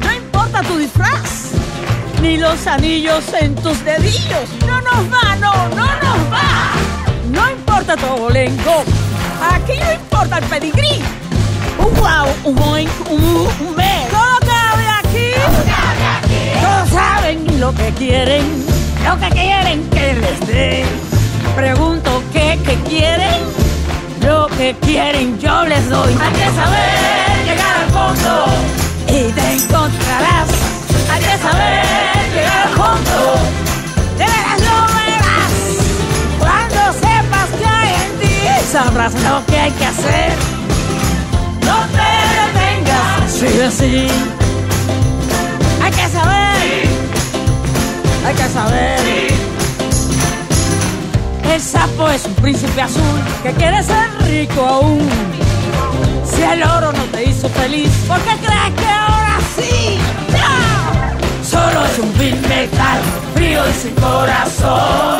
[0.00, 1.50] no importa tu disfraz,
[2.20, 4.48] ni los anillos en tus dedillos.
[4.66, 6.72] No nos va, no, no nos va.
[7.30, 8.84] No importa tu abolengo,
[9.50, 11.02] aquí no importa el pedigrí.
[11.78, 13.48] Un wow, un boing, un un.
[14.10, 15.30] Todo cabe aquí.
[16.60, 18.42] Todos saben lo que quieren,
[19.04, 20.84] lo que quieren que les dé.
[21.56, 23.40] Pregunto qué, qué quieren,
[24.22, 26.12] lo que quieren yo les doy.
[26.20, 28.46] Hay que saber llegar al fondo
[29.06, 30.48] y te encontrarás.
[31.12, 31.84] Hay que saber
[32.34, 33.34] llegar al fondo,
[34.16, 35.52] de veras lo verás.
[36.38, 40.32] Cuando sepas que hay en ti, sabrás lo que hay que hacer.
[41.66, 42.08] No te
[42.38, 44.08] detengas, sigue así.
[45.82, 46.86] Hay que saber,
[48.26, 49.31] hay que saber.
[51.52, 55.06] El sapo es un príncipe azul que quiere ser rico aún.
[56.24, 59.98] Si el oro no te hizo feliz, ¿por qué crees que ahora sí?
[60.32, 61.46] ¡No!
[61.46, 63.00] Solo es un vil metal,
[63.34, 65.18] frío y sin corazón.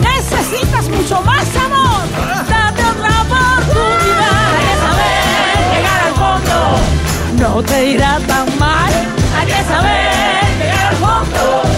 [0.00, 2.02] Necesitas mucho más amor,
[2.50, 4.48] date otra oportunidad.
[4.58, 5.24] Hay que saber
[5.74, 8.92] llegar al fondo, no te irá tan mal.
[9.38, 11.71] Hay que saber llegar al fondo.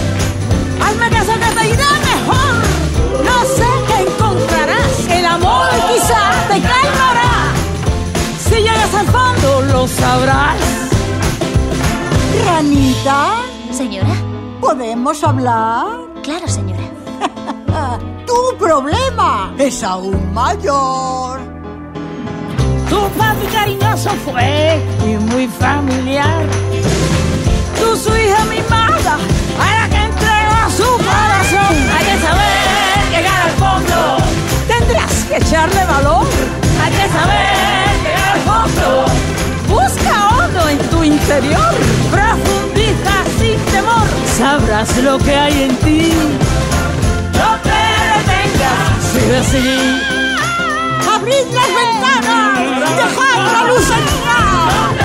[9.85, 10.57] Lo sabrás.
[12.45, 13.35] Ranita,
[13.71, 14.15] Señora,
[14.59, 15.85] ¿podemos hablar?
[16.23, 16.85] claro, señora.
[18.25, 21.39] Tu problema es aún mayor.
[22.89, 26.45] Tu papi cariñoso fue y muy familiar.
[27.79, 29.17] Tú su hija mimada,
[29.65, 31.75] a la que entregó su corazón.
[31.95, 34.17] Hay que saber llegar al fondo.
[34.67, 36.27] Tendrás que echarle valor.
[36.81, 37.64] Hay que saber
[41.25, 41.73] interior.
[42.11, 44.07] Profundiza sin temor.
[44.37, 46.13] Sabrás lo que hay en ti.
[47.33, 47.81] No te
[48.13, 49.03] detengas.
[49.11, 50.01] Sigue así.
[51.15, 52.59] ¡Abrid las ventanas!
[52.97, 55.04] ¡Dejad la luz entrar!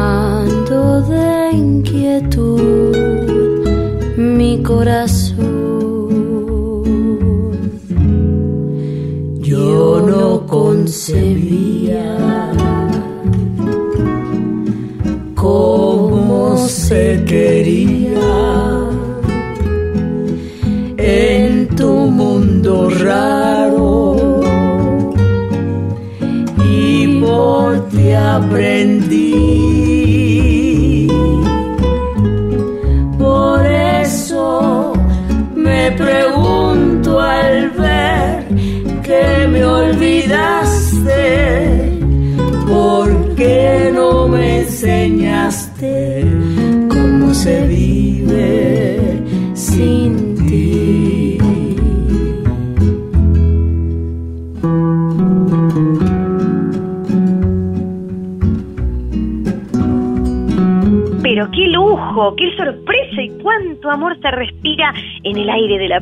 [4.81, 4.85] mi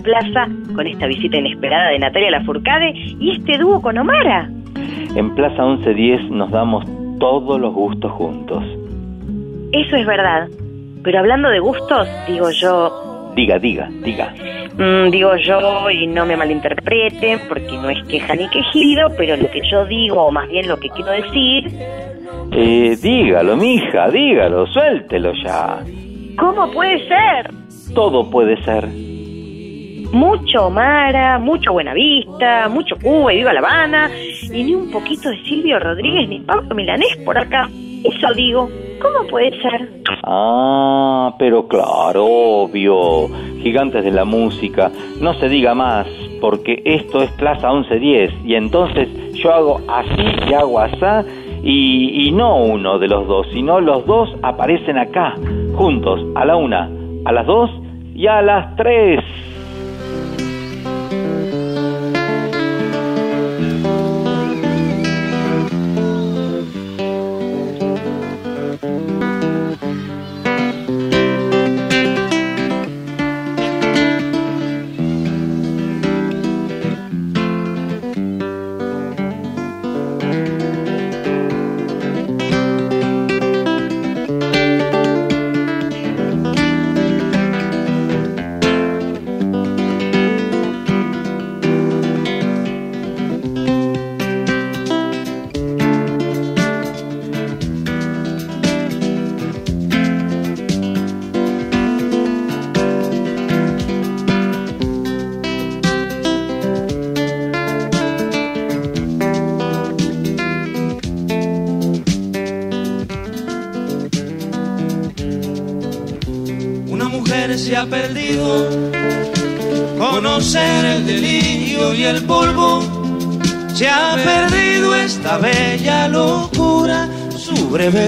[0.10, 4.50] plaza con esta visita inesperada de Natalia Lafourcade y este dúo con Omara.
[5.16, 6.84] En Plaza 1110 nos damos
[7.20, 8.64] todos los gustos juntos.
[9.72, 10.48] Eso es verdad.
[11.04, 14.34] Pero hablando de gustos, digo yo, Diga, diga, diga.
[14.78, 19.50] mm, digo yo y no me malinterpreten porque no es queja ni quejido, pero lo
[19.52, 21.72] que yo digo, o más bien lo que quiero decir,
[22.52, 25.80] Eh, dígalo, mija, dígalo, suéltelo ya.
[26.38, 27.52] ¿cómo puede ser?
[27.94, 28.86] Todo puede ser.
[30.12, 34.10] Mucho Omara, mucho Buenavista, mucho Cuba y Viva La Habana,
[34.52, 37.70] y ni un poquito de Silvio Rodríguez ni Pablo Milanés por acá.
[38.04, 38.70] Eso digo,
[39.02, 39.90] ¿cómo puede ser?
[40.24, 43.28] Ah, pero claro, obvio.
[43.62, 44.90] Gigantes de la música.
[45.20, 46.08] No se diga más,
[46.42, 48.32] porque esto es Plaza 1110.
[48.46, 51.24] Y entonces yo hago así y hago asá.
[51.62, 55.36] Y, y no uno de los dos, sino los dos aparecen acá,
[55.76, 56.90] juntos, a la una,
[57.26, 57.70] a las dos
[58.16, 59.20] y a las tres.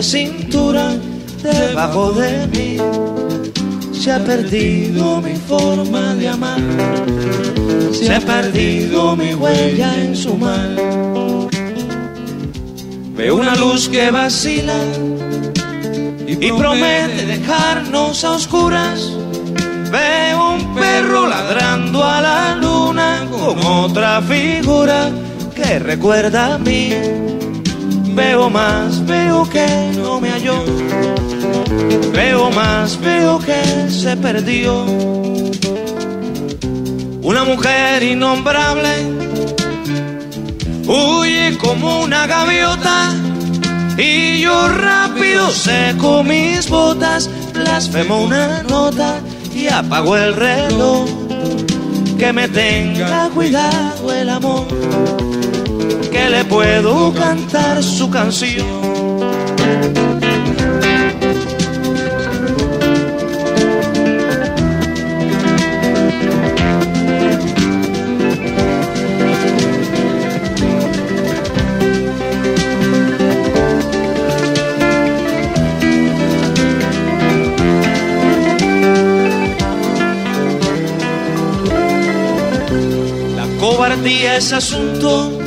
[0.02, 0.95] Cintura
[1.44, 2.78] debajo de mí.
[3.94, 6.60] Se ha perdido mi forma de amar,
[7.94, 10.69] se ha perdido mi huella en su mar.
[13.15, 14.80] Veo una luz que vacila
[16.28, 19.11] y promete dejarnos a oscuras.
[19.91, 25.11] Veo un perro ladrando a la luna con otra figura
[25.53, 27.20] que recuerda a mí.
[28.13, 30.63] Veo más, veo que no me halló.
[32.13, 34.85] Veo más, veo que se perdió.
[37.23, 38.93] Una mujer innombrable
[40.88, 43.13] huye como una gaviota.
[43.97, 49.19] Y yo rápido seco mis botas, blasfemo una nota
[49.53, 51.05] y apago el reloj.
[52.17, 54.67] Que me tenga cuidado el amor,
[56.11, 58.67] que le puedo cantar su canción.
[83.35, 85.40] La cobardía es asunto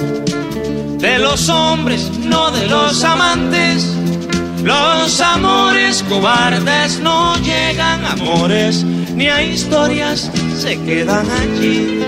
[1.04, 3.94] de los hombres, no de los amantes.
[4.62, 12.00] Los amores cobardes no llegan a amores, ni a historias se quedan allí.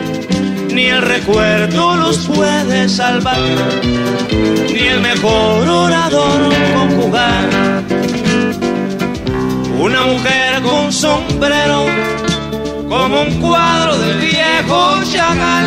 [0.72, 3.38] Ni el recuerdo los puede salvar,
[4.72, 7.48] ni el mejor orador conjugar.
[9.78, 11.84] Una mujer con sombrero,
[12.88, 15.66] como un cuadro del viejo chacal,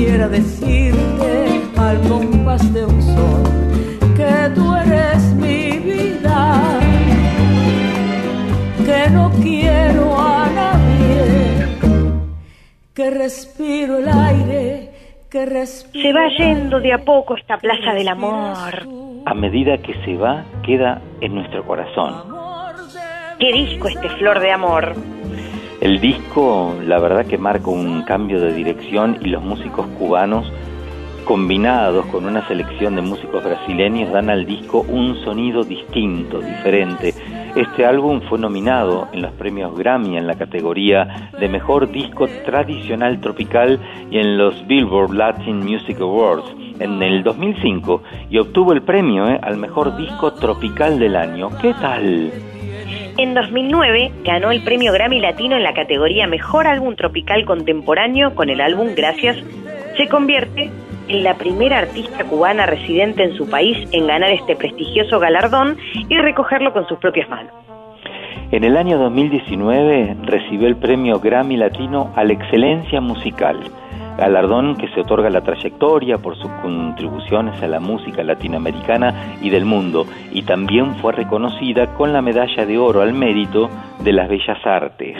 [0.00, 3.44] Quisiera decirte al compás de un son
[4.16, 6.80] que tú eres mi vida,
[8.78, 11.66] que no quiero a nadie,
[12.94, 14.90] que respiro el aire,
[15.30, 16.02] que respiro.
[16.02, 18.88] Se va yendo de a poco esta plaza del amor.
[19.26, 22.14] A medida que se va, queda en nuestro corazón.
[23.38, 24.94] ¿Qué disco este Flor de Amor?
[25.80, 30.52] El disco, la verdad que marca un cambio de dirección y los músicos cubanos,
[31.24, 37.14] combinados con una selección de músicos brasileños, dan al disco un sonido distinto, diferente.
[37.56, 43.18] Este álbum fue nominado en los premios Grammy en la categoría de Mejor Disco Tradicional
[43.22, 43.80] Tropical
[44.10, 46.44] y en los Billboard Latin Music Awards
[46.78, 51.48] en el 2005 y obtuvo el premio eh, al Mejor Disco Tropical del año.
[51.60, 52.30] ¿Qué tal?
[53.20, 58.48] En 2009 ganó el premio Grammy Latino en la categoría Mejor Álbum Tropical Contemporáneo con
[58.48, 59.36] el álbum Gracias.
[59.98, 60.70] Se convierte
[61.06, 65.76] en la primera artista cubana residente en su país en ganar este prestigioso galardón
[66.08, 67.52] y recogerlo con sus propias manos.
[68.52, 73.60] En el año 2019 recibió el premio Grammy Latino a la excelencia musical,
[74.16, 79.50] galardón que se otorga a la trayectoria por sus contribuciones a la música latinoamericana y
[79.50, 83.68] del mundo, y también fue reconocida con la medalla de oro al mérito
[84.02, 85.16] de las bellas artes.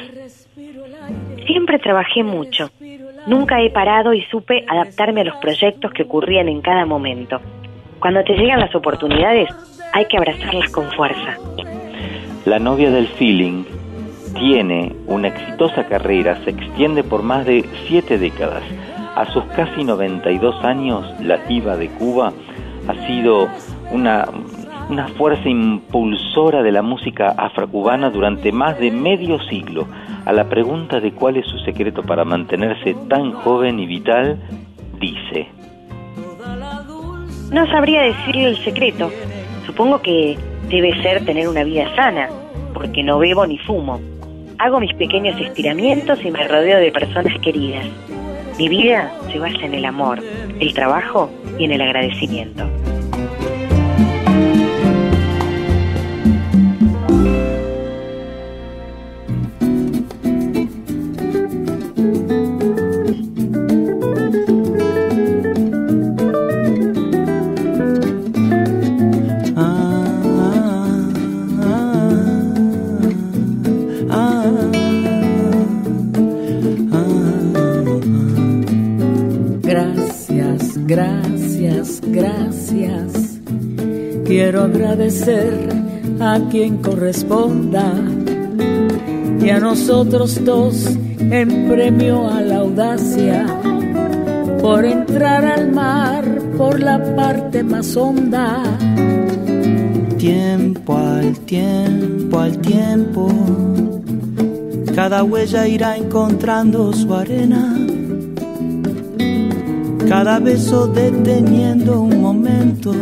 [1.46, 2.70] Siempre trabajé mucho.
[3.26, 7.40] Nunca he parado y supe adaptarme a los proyectos que ocurrían en cada momento.
[7.98, 9.48] Cuando te llegan las oportunidades,
[9.92, 11.36] hay que abrazarlas con fuerza.
[12.46, 13.64] La novia del feeling
[14.34, 18.62] tiene una exitosa carrera, se extiende por más de siete décadas.
[19.16, 22.32] A sus casi 92 años, la diva de Cuba
[22.88, 23.48] ha sido
[23.90, 24.26] una,
[24.88, 29.86] una fuerza impulsora de la música afrocubana durante más de medio siglo.
[30.24, 34.38] A la pregunta de cuál es su secreto para mantenerse tan joven y vital,
[35.00, 35.48] dice,
[37.52, 39.10] No sabría decirle el secreto.
[39.66, 40.38] Supongo que
[40.68, 42.28] debe ser tener una vida sana,
[42.72, 44.00] porque no bebo ni fumo.
[44.60, 47.86] Hago mis pequeños estiramientos y me rodeo de personas queridas.
[48.58, 50.22] Mi vida se basa en el amor,
[50.60, 52.68] el trabajo y en el agradecimiento.
[86.20, 87.92] A quien corresponda
[89.40, 90.86] y a nosotros dos
[91.18, 93.44] en premio a la audacia
[94.62, 96.24] por entrar al mar
[96.56, 98.62] por la parte más honda
[100.16, 103.28] Tiempo al tiempo al tiempo,
[104.94, 107.76] cada huella irá encontrando su arena.
[110.08, 112.92] Cada beso deteniendo un momento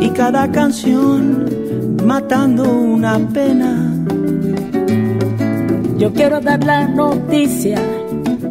[0.00, 1.46] y cada canción
[2.04, 3.92] matando una pena.
[5.98, 7.78] Yo quiero dar la noticia,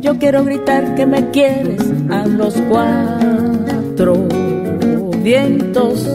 [0.01, 4.27] yo quiero gritar que me quieres a los cuatro
[5.23, 6.07] vientos.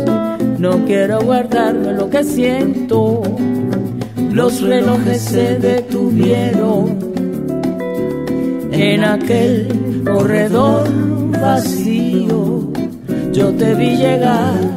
[0.58, 3.22] No quiero guardarme lo que siento.
[4.32, 6.98] Los relojes se detuvieron
[8.70, 10.88] en aquel corredor
[11.40, 12.70] vacío.
[13.32, 14.69] Yo te vi llegar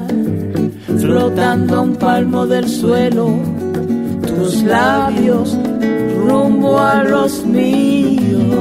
[1.04, 3.28] flotando a un palmo del suelo,
[4.26, 5.58] tus labios
[6.26, 8.54] rumbo a los míos.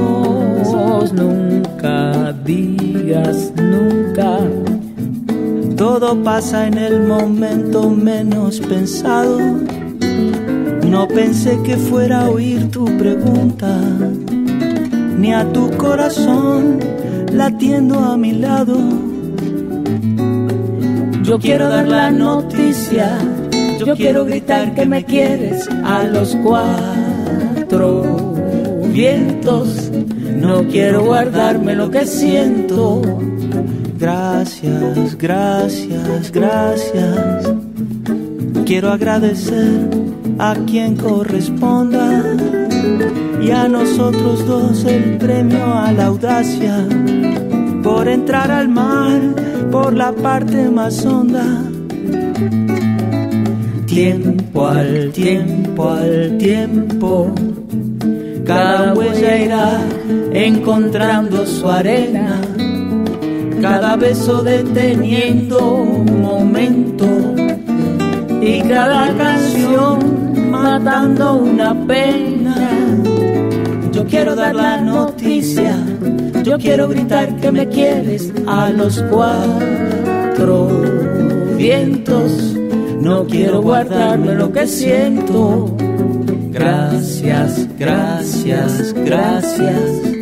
[1.13, 4.39] Nunca digas nunca.
[5.77, 9.39] Todo pasa en el momento menos pensado.
[10.85, 13.79] No pensé que fuera a oír tu pregunta,
[15.17, 16.79] ni a tu corazón
[17.31, 19.12] latiendo a mi lado.
[21.23, 23.17] Yo quiero dar la noticia,
[23.79, 28.35] yo quiero gritar que me quieres a los cuatro
[28.91, 29.89] vientos.
[30.35, 33.01] No quiero guardarme lo que siento.
[33.97, 37.53] Gracias, gracias, gracias.
[38.65, 39.89] Quiero agradecer
[40.39, 42.21] a quien corresponda
[43.41, 46.85] y a nosotros dos el premio a la audacia
[47.81, 49.21] por entrar al mar
[49.73, 51.43] por la parte más honda.
[53.87, 57.33] Tiempo al tiempo al tiempo,
[58.45, 59.81] cada huella irá
[60.31, 62.39] encontrando su arena,
[63.61, 67.07] cada beso deteniendo un momento
[68.41, 72.55] y cada canción matando una pena.
[73.91, 75.75] Yo quiero dar la noticia,
[76.43, 80.67] yo quiero gritar que me quieres a los cuatro
[81.57, 82.55] vientos.
[83.01, 85.75] No quiero guardarme lo que siento.
[86.51, 90.13] Gracias, gracias, gracias.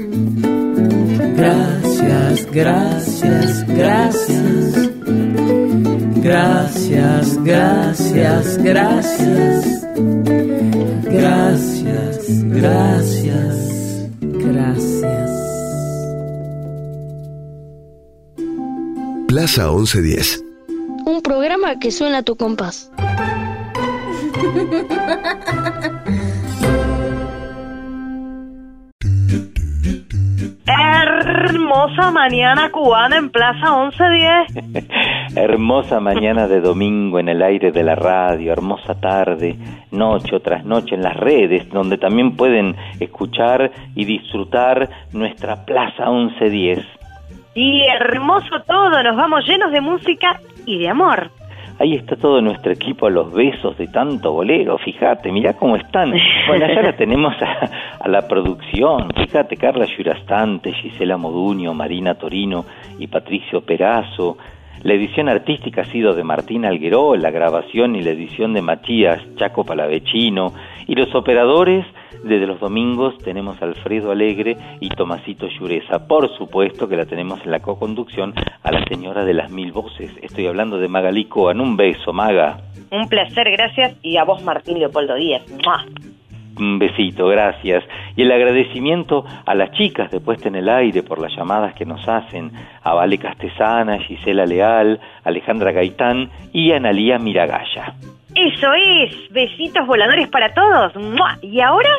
[1.36, 4.92] Gracias, gracias, gracias.
[6.22, 9.88] Gracias, gracias, gracias.
[11.04, 13.51] Gracias, gracias,
[19.42, 20.44] Plaza 1110.
[21.04, 22.92] Un programa que suena a tu compás.
[30.68, 34.86] Hermosa mañana cubana en Plaza 1110.
[35.36, 39.58] Hermosa mañana de domingo en el aire de la radio, hermosa tarde,
[39.90, 47.01] noche tras noche en las redes, donde también pueden escuchar y disfrutar nuestra Plaza 1110.
[47.54, 51.30] Y hermoso todo, nos vamos llenos de música y de amor.
[51.80, 56.14] Ahí está todo nuestro equipo a los besos de tanto bolero, fíjate, mirá cómo están.
[56.48, 57.70] Bueno, allá la tenemos a,
[58.00, 62.66] a la producción, fíjate, Carla Yurastante, Gisela Moduño, Marina Torino
[63.00, 64.38] y Patricio Perazo.
[64.84, 69.22] La edición artística ha sido de Martín Algueró, la grabación y la edición de Matías
[69.36, 70.54] Chaco Palavecino,
[70.88, 71.86] y los operadores
[72.24, 76.08] desde los domingos tenemos a Alfredo Alegre y Tomasito Llureza.
[76.08, 78.34] Por supuesto que la tenemos en la co-conducción
[78.64, 80.12] a la señora de las mil voces.
[80.22, 81.62] Estoy hablando de Magalí Coan.
[81.62, 82.58] Un beso, Maga.
[82.92, 83.96] Un placer, gracias.
[84.04, 85.44] Y a vos, Martín Leopoldo Díaz.
[85.66, 85.86] ¡Mua!
[86.60, 87.84] Un besito, gracias.
[88.16, 91.86] Y el agradecimiento a las chicas de Puesta en el Aire por las llamadas que
[91.86, 92.52] nos hacen,
[92.84, 97.96] a Vale Castesana, Gisela Leal, Alejandra Gaitán y Analía Miragaya.
[98.36, 99.32] Eso es.
[99.32, 100.96] Besitos voladores para todos.
[100.96, 101.38] ¡Mua!
[101.42, 101.90] ¿Y ahora?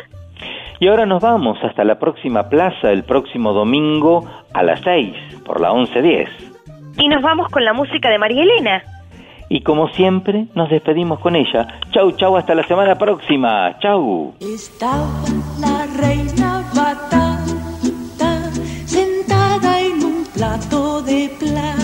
[0.80, 5.14] Y ahora nos vamos hasta la próxima plaza el próximo domingo a las 6
[5.44, 6.28] por la 11.10.
[6.98, 8.82] Y nos vamos con la música de María Elena.
[9.48, 11.68] Y como siempre, nos despedimos con ella.
[11.92, 13.78] Chau, chau, hasta la semana próxima.
[13.80, 14.34] Chau.
[14.40, 15.06] Estaba
[15.60, 17.38] la reina batata
[18.86, 21.81] sentada en un plato de plata.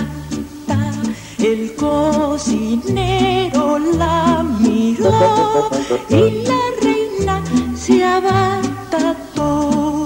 [1.39, 5.71] El cocinero la miró
[6.09, 7.41] y la reina
[7.77, 10.05] se abatató.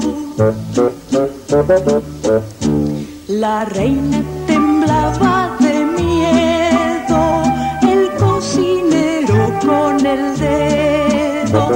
[3.29, 7.43] La reina temblaba de miedo,
[7.83, 11.71] el cocinero con el dedo,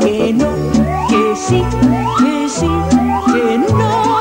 [0.00, 0.48] que no,
[1.08, 1.62] que sí,
[2.18, 2.70] que sí,
[3.26, 4.20] que no,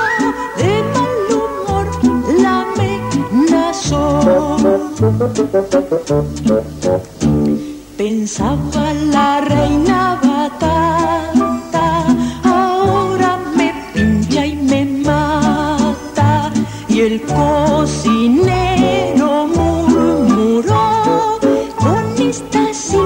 [0.58, 1.86] de mal humor
[2.42, 4.02] la amenazó.
[7.98, 12.06] Pensaba la reina batata,
[12.44, 16.52] ahora me pincha y me mata.
[16.88, 18.28] Y el cocinero
[19.48, 21.40] murmuró,
[21.80, 23.02] con esta sí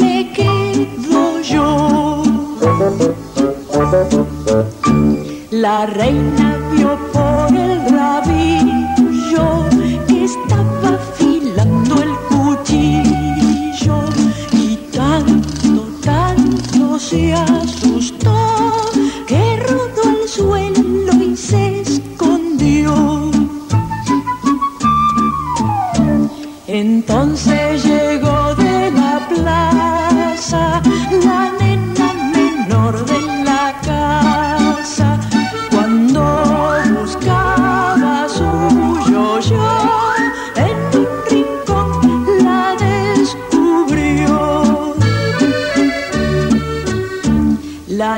[0.00, 2.22] me quedo yo.
[5.50, 9.46] La reina vio por el rabillo
[10.08, 10.65] que estaba
[16.98, 18.34] se asustó
[19.26, 23.30] que rodó al suelo y se escondió.
[26.66, 30.82] Entonces llegó de la plaza
[31.24, 31.65] la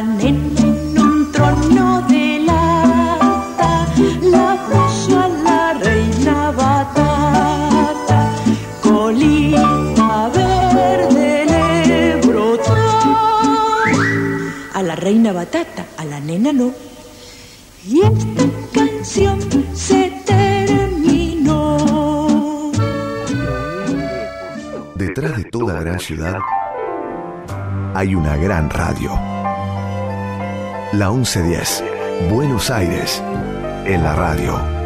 [0.02, 3.86] Nena en un trono de lata
[4.22, 8.32] la puso a la reina batata.
[8.80, 12.76] Colita verde le brotó.
[14.74, 16.72] A la reina batata, a la nena no.
[17.84, 19.40] Y esta canción
[19.74, 21.76] se terminó.
[24.94, 26.38] Detrás de toda gran ciudad
[27.94, 29.37] hay una gran radio.
[30.92, 31.84] La 1110,
[32.30, 33.22] Buenos Aires,
[33.84, 34.77] en la radio.